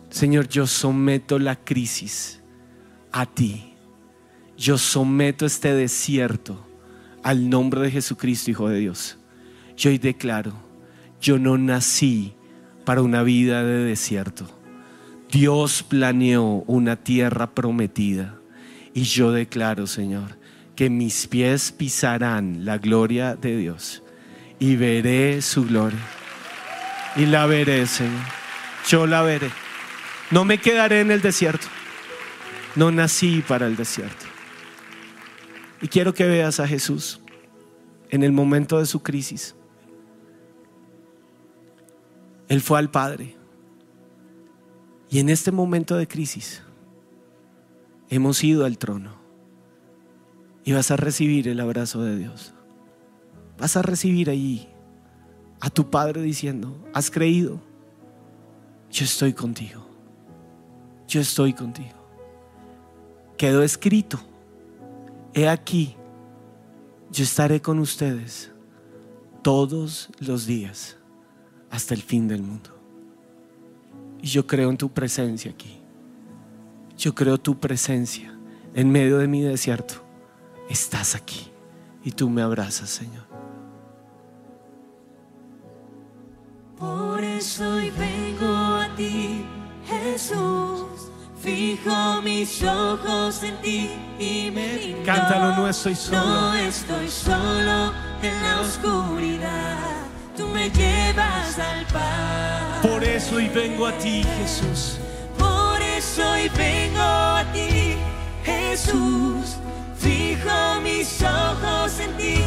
Señor, 0.08 0.48
yo 0.48 0.66
someto 0.66 1.38
la 1.38 1.56
crisis 1.56 2.40
a 3.12 3.26
ti. 3.26 3.74
Yo 4.56 4.78
someto 4.78 5.44
este 5.44 5.74
desierto 5.74 6.71
al 7.22 7.48
nombre 7.48 7.80
de 7.80 7.90
Jesucristo, 7.90 8.50
Hijo 8.50 8.68
de 8.68 8.78
Dios. 8.78 9.18
Yo 9.76 9.90
hoy 9.90 9.98
declaro, 9.98 10.52
yo 11.20 11.38
no 11.38 11.56
nací 11.58 12.34
para 12.84 13.02
una 13.02 13.22
vida 13.22 13.62
de 13.62 13.84
desierto. 13.84 14.46
Dios 15.30 15.82
planeó 15.82 16.64
una 16.66 16.96
tierra 16.96 17.54
prometida. 17.54 18.38
Y 18.94 19.04
yo 19.04 19.32
declaro, 19.32 19.86
Señor, 19.86 20.36
que 20.76 20.90
mis 20.90 21.26
pies 21.26 21.72
pisarán 21.72 22.64
la 22.64 22.76
gloria 22.76 23.34
de 23.36 23.56
Dios 23.56 24.02
y 24.58 24.76
veré 24.76 25.40
su 25.40 25.64
gloria. 25.64 25.98
Y 27.16 27.26
la 27.26 27.46
veré, 27.46 27.86
Señor. 27.86 28.20
Yo 28.88 29.06
la 29.06 29.22
veré. 29.22 29.50
No 30.30 30.44
me 30.44 30.58
quedaré 30.58 31.00
en 31.00 31.10
el 31.10 31.22
desierto. 31.22 31.66
No 32.74 32.90
nací 32.90 33.42
para 33.46 33.66
el 33.66 33.76
desierto. 33.76 34.21
Y 35.82 35.88
quiero 35.88 36.14
que 36.14 36.24
veas 36.26 36.60
a 36.60 36.68
Jesús 36.68 37.20
en 38.08 38.22
el 38.22 38.30
momento 38.30 38.78
de 38.78 38.86
su 38.86 39.02
crisis. 39.02 39.56
Él 42.48 42.60
fue 42.60 42.78
al 42.78 42.90
Padre. 42.90 43.36
Y 45.10 45.18
en 45.18 45.28
este 45.28 45.50
momento 45.50 45.96
de 45.96 46.06
crisis 46.06 46.62
hemos 48.08 48.42
ido 48.44 48.64
al 48.64 48.78
trono 48.78 49.16
y 50.64 50.72
vas 50.72 50.90
a 50.90 50.96
recibir 50.96 51.48
el 51.48 51.58
abrazo 51.58 52.02
de 52.02 52.16
Dios. 52.16 52.54
Vas 53.58 53.76
a 53.76 53.82
recibir 53.82 54.30
allí 54.30 54.68
a 55.60 55.68
tu 55.70 55.90
Padre 55.90 56.22
diciendo, 56.22 56.76
has 56.94 57.10
creído, 57.10 57.60
yo 58.90 59.04
estoy 59.04 59.32
contigo, 59.32 59.84
yo 61.08 61.20
estoy 61.20 61.52
contigo. 61.52 61.98
Quedó 63.36 63.62
escrito, 63.62 64.20
he 65.34 65.48
aquí, 65.48 65.96
yo 67.10 67.24
estaré 67.24 67.60
con 67.60 67.78
ustedes 67.78 68.50
todos 69.42 70.10
los 70.18 70.46
días 70.46 70.96
hasta 71.70 71.94
el 71.94 72.02
fin 72.02 72.28
del 72.28 72.42
mundo. 72.42 72.70
Y 74.20 74.28
yo 74.28 74.46
creo 74.46 74.70
en 74.70 74.76
tu 74.76 74.90
presencia 74.90 75.50
aquí. 75.50 75.78
Yo 76.96 77.14
creo 77.14 77.38
tu 77.38 77.58
presencia 77.58 78.32
en 78.74 78.90
medio 78.90 79.18
de 79.18 79.26
mi 79.26 79.40
desierto. 79.40 79.94
Estás 80.68 81.14
aquí 81.14 81.50
y 82.04 82.12
tú 82.12 82.30
me 82.30 82.42
abrazas, 82.42 82.90
Señor. 82.90 83.26
Por 86.78 87.22
eso 87.22 87.64
vengo 87.74 88.54
a 88.54 88.88
ti, 88.96 89.44
Jesús. 89.86 90.71
Fijo 91.42 92.22
mis 92.22 92.62
ojos 92.62 93.42
en 93.42 93.56
ti 93.56 93.90
y 94.16 94.48
me 94.52 94.78
rindo. 94.78 95.02
Cántalo, 95.04 95.56
no 95.56 95.68
estoy 95.68 95.96
solo. 95.96 96.18
No 96.18 96.54
estoy 96.54 97.08
solo 97.08 97.92
en 98.22 98.42
la 98.44 98.60
oscuridad. 98.60 99.78
Tú 100.36 100.46
me 100.46 100.70
llevas 100.70 101.58
al 101.58 101.84
paz. 101.86 102.86
Por 102.86 103.02
eso 103.02 103.36
hoy 103.36 103.48
vengo 103.48 103.88
a 103.88 103.92
ti, 103.98 104.22
Jesús. 104.38 104.98
Por 105.36 105.82
eso 105.82 106.30
hoy 106.30 106.48
vengo 106.56 107.00
a 107.00 107.44
ti, 107.52 107.96
Jesús. 108.44 109.56
Fijo 109.98 110.80
mis 110.84 111.22
ojos 111.22 111.98
en 111.98 112.16
ti 112.18 112.44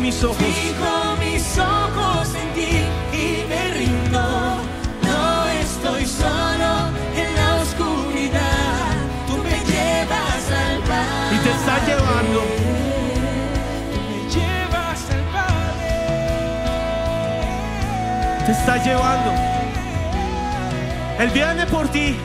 mis 0.00 0.24
ojos. 0.24 0.38
Fijo 0.38 1.16
mis 1.18 1.58
ojos 1.58 2.34
en 2.34 2.52
ti 2.54 2.84
y 3.12 3.44
me 3.48 3.70
rindo. 3.74 4.22
No 5.02 5.46
estoy 5.60 6.06
solo 6.06 6.88
en 7.16 7.34
la 7.36 7.56
oscuridad. 7.62 8.96
Tú 9.26 9.36
me 9.38 9.58
llevas 9.70 10.50
al 10.50 10.78
Padre. 10.82 11.34
Y 11.34 11.38
te 11.38 11.50
está 11.50 11.74
llevando. 11.86 12.40
Me 14.08 14.18
llevas 14.34 15.02
al 15.10 15.24
Padre. 15.36 15.90
Te 18.46 18.52
está 18.52 18.74
llevando. 18.82 19.30
Él 21.18 21.30
viene 21.30 21.66
por 21.66 21.88
ti. 21.88 22.16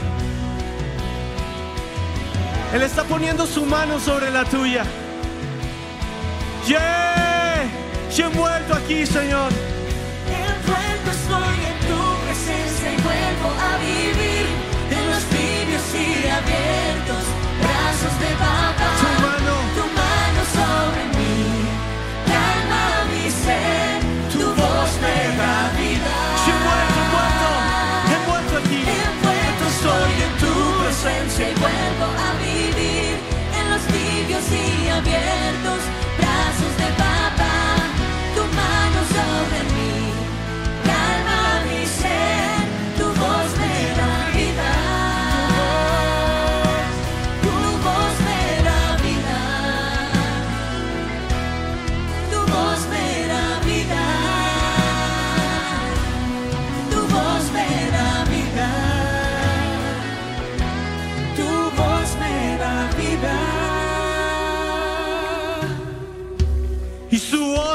Él 2.73 2.81
está 2.81 3.03
poniendo 3.03 3.45
su 3.45 3.65
mano 3.65 3.99
sobre 3.99 4.31
la 4.31 4.45
tuya. 4.45 4.85
Yeah. 6.67 7.24
Yo 8.15 8.27
envuelto 8.27 8.73
aquí, 8.75 9.05
Señor. 9.05 9.51
Envuelto 10.31 11.11
estoy 11.11 11.57
en 11.67 11.77
tu 11.83 11.99
presencia 12.23 12.93
y 12.93 12.97
vuelvo 13.03 13.49
a 13.59 13.75
vivir 13.83 14.47
en 14.89 15.03
los 15.11 15.23
tibios 15.35 15.83
y 15.91 16.23
abiertos 16.23 17.23
brazos 17.59 18.15
de 18.23 18.31
papá. 18.39 18.87
Tu 19.01 19.07
mano. 19.19 19.55
Tu 19.75 19.83
mano 19.99 20.41
sobre 20.55 21.03
mí, 21.17 21.67
calma 22.31 22.85
mi 23.11 23.27
ser, 23.29 23.99
tu 24.31 24.47
voz 24.47 24.91
me 25.03 25.19
da 25.35 25.75
vida. 25.75 26.15
Yo 26.47 26.53
envuelto, 26.55 26.99
envuelto, 27.03 27.49
envuelto 28.15 28.53
aquí. 28.63 28.79
Envuelto 28.79 29.63
estoy 29.75 30.13
en 30.23 30.33
tu 30.39 30.53
presencia 30.83 31.51
y 31.51 31.55
vuelvo 31.59 32.07
a 32.15 32.31
vivir 32.39 33.19
en 33.59 33.65
los 33.71 33.83
tibios 33.91 34.45
y 34.55 34.87
abiertos 34.87 35.64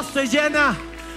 se 0.06 0.26
llena 0.26 0.76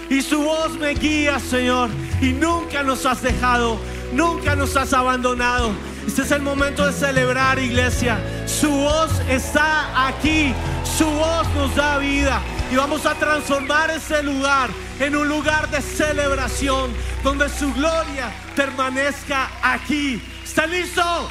y 0.09 0.21
su 0.21 0.41
voz 0.43 0.77
me 0.77 0.93
guía, 0.93 1.39
Señor. 1.39 1.89
Y 2.21 2.33
nunca 2.33 2.83
nos 2.83 3.05
has 3.05 3.21
dejado, 3.21 3.79
nunca 4.11 4.55
nos 4.55 4.75
has 4.75 4.93
abandonado. 4.93 5.71
Este 6.05 6.23
es 6.23 6.31
el 6.31 6.41
momento 6.41 6.85
de 6.85 6.93
celebrar, 6.93 7.59
iglesia. 7.59 8.19
Su 8.45 8.69
voz 8.69 9.11
está 9.29 10.07
aquí, 10.07 10.53
su 10.97 11.05
voz 11.05 11.47
nos 11.55 11.75
da 11.75 11.97
vida. 11.97 12.41
Y 12.71 12.75
vamos 12.75 13.05
a 13.05 13.13
transformar 13.15 13.89
ese 13.91 14.21
lugar 14.23 14.69
en 14.99 15.15
un 15.15 15.27
lugar 15.27 15.69
de 15.69 15.81
celebración, 15.81 16.91
donde 17.23 17.49
su 17.49 17.73
gloria 17.73 18.31
permanezca 18.55 19.49
aquí. 19.61 20.21
¿Está 20.43 20.65
listo? 20.67 21.29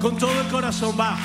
Con 0.00 0.16
todo 0.16 0.40
el 0.40 0.46
corazón 0.46 0.94
va. 0.98 1.18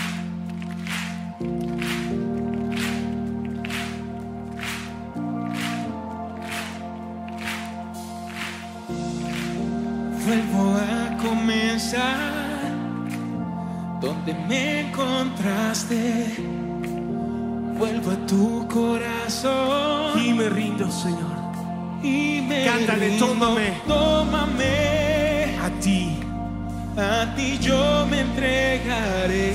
Vuelvo 10.25 10.75
a 10.77 11.17
comenzar 11.17 12.33
donde 14.01 14.33
me 14.33 14.87
encontraste. 14.87 16.35
Vuelvo 17.77 18.11
a 18.11 18.25
tu 18.25 18.67
corazón. 18.67 20.19
Y 20.19 20.33
me 20.33 20.49
rindo, 20.49 20.89
Señor. 20.89 21.21
Y 22.01 22.41
me 22.41 22.65
Cántale, 22.65 23.09
rindo, 23.09 23.27
tómame. 23.27 23.81
Tómame 23.87 25.02
a 26.97 27.33
ti 27.35 27.57
yo 27.59 28.05
me 28.07 28.21
entregaré. 28.21 29.53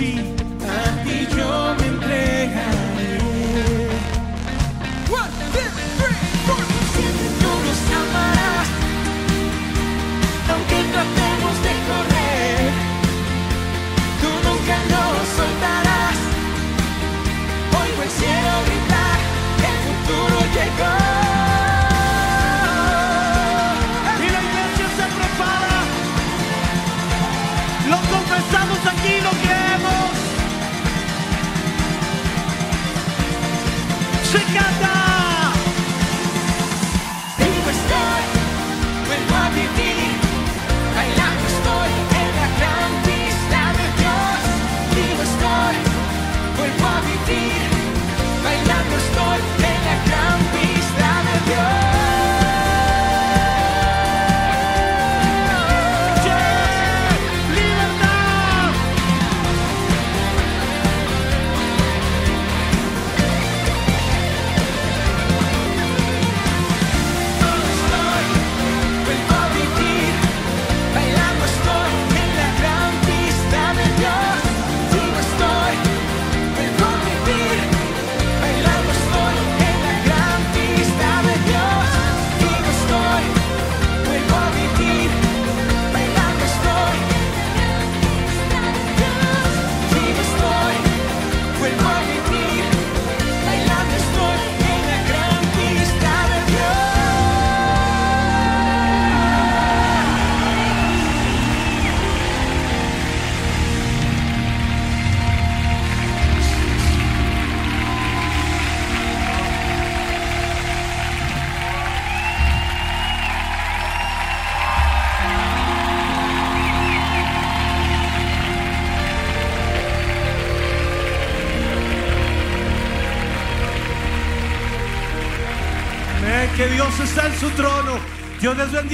see 0.00 0.39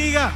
bendiga. 0.06 0.35